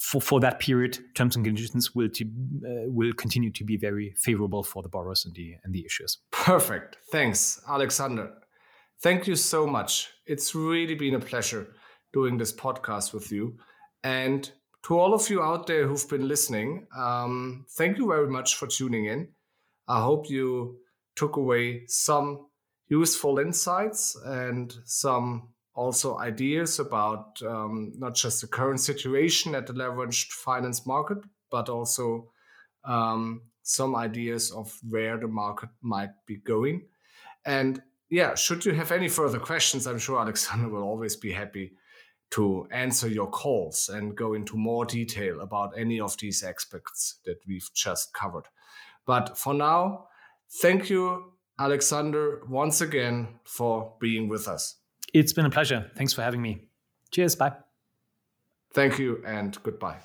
for, 0.00 0.20
for 0.20 0.40
that 0.40 0.60
period, 0.60 0.98
terms 1.14 1.36
and 1.36 1.44
conditions 1.44 1.94
will 1.94 2.08
to, 2.08 2.24
uh, 2.24 2.90
will 2.90 3.12
continue 3.12 3.50
to 3.50 3.64
be 3.64 3.76
very 3.76 4.14
favorable 4.16 4.62
for 4.62 4.82
the 4.82 4.88
borrowers 4.88 5.26
and 5.26 5.34
the 5.34 5.56
and 5.62 5.74
the 5.74 5.86
issuers. 5.88 6.16
Perfect. 6.30 6.96
Thanks, 7.12 7.60
Alexander. 7.68 8.32
Thank 9.02 9.26
you 9.26 9.36
so 9.36 9.66
much. 9.66 10.08
It's 10.26 10.54
really 10.54 10.94
been 10.94 11.14
a 11.14 11.20
pleasure 11.20 11.74
doing 12.14 12.38
this 12.38 12.52
podcast 12.52 13.12
with 13.12 13.30
you. 13.30 13.58
And 14.02 14.50
to 14.84 14.98
all 14.98 15.12
of 15.12 15.28
you 15.28 15.42
out 15.42 15.66
there 15.66 15.86
who've 15.86 16.08
been 16.08 16.26
listening, 16.26 16.86
um, 16.96 17.66
thank 17.76 17.98
you 17.98 18.08
very 18.08 18.28
much 18.28 18.56
for 18.56 18.66
tuning 18.66 19.04
in. 19.04 19.28
I 19.86 20.00
hope 20.00 20.30
you 20.30 20.78
took 21.14 21.36
away 21.36 21.82
some 21.88 22.46
useful 22.88 23.38
insights 23.38 24.16
and 24.24 24.74
some 24.86 25.50
also 25.74 26.18
ideas 26.18 26.78
about 26.78 27.40
um, 27.42 27.92
not 27.96 28.14
just 28.14 28.40
the 28.40 28.46
current 28.46 28.80
situation 28.80 29.54
at 29.54 29.66
the 29.66 29.72
leveraged 29.72 30.32
finance 30.32 30.86
market, 30.86 31.18
but 31.50 31.68
also 31.68 32.30
um, 32.84 33.42
some 33.62 33.94
ideas 33.94 34.50
of 34.50 34.76
where 34.88 35.18
the 35.18 35.28
market 35.28 35.70
might 35.80 36.10
be 36.26 36.36
going. 36.36 36.82
And 37.44 37.82
yeah, 38.08 38.34
should 38.34 38.64
you 38.64 38.72
have 38.72 38.90
any 38.90 39.08
further 39.08 39.38
questions, 39.38 39.86
I'm 39.86 39.98
sure 39.98 40.20
Alexander 40.20 40.68
will 40.68 40.82
always 40.82 41.16
be 41.16 41.32
happy 41.32 41.72
to 42.32 42.66
answer 42.70 43.08
your 43.08 43.28
calls 43.28 43.88
and 43.92 44.16
go 44.16 44.34
into 44.34 44.56
more 44.56 44.84
detail 44.84 45.40
about 45.40 45.72
any 45.76 46.00
of 46.00 46.16
these 46.18 46.42
aspects 46.42 47.18
that 47.24 47.38
we've 47.46 47.68
just 47.74 48.12
covered. 48.12 48.44
But 49.06 49.36
for 49.36 49.54
now, 49.54 50.06
thank 50.60 50.90
you, 50.90 51.32
Alexander, 51.58 52.42
once 52.48 52.80
again 52.80 53.40
for 53.44 53.94
being 54.00 54.28
with 54.28 54.46
us. 54.46 54.76
It's 55.12 55.32
been 55.32 55.46
a 55.46 55.50
pleasure. 55.50 55.90
Thanks 55.96 56.12
for 56.12 56.22
having 56.22 56.42
me. 56.42 56.68
Cheers. 57.10 57.36
Bye. 57.36 57.52
Thank 58.72 58.98
you 58.98 59.22
and 59.26 59.58
goodbye. 59.62 59.98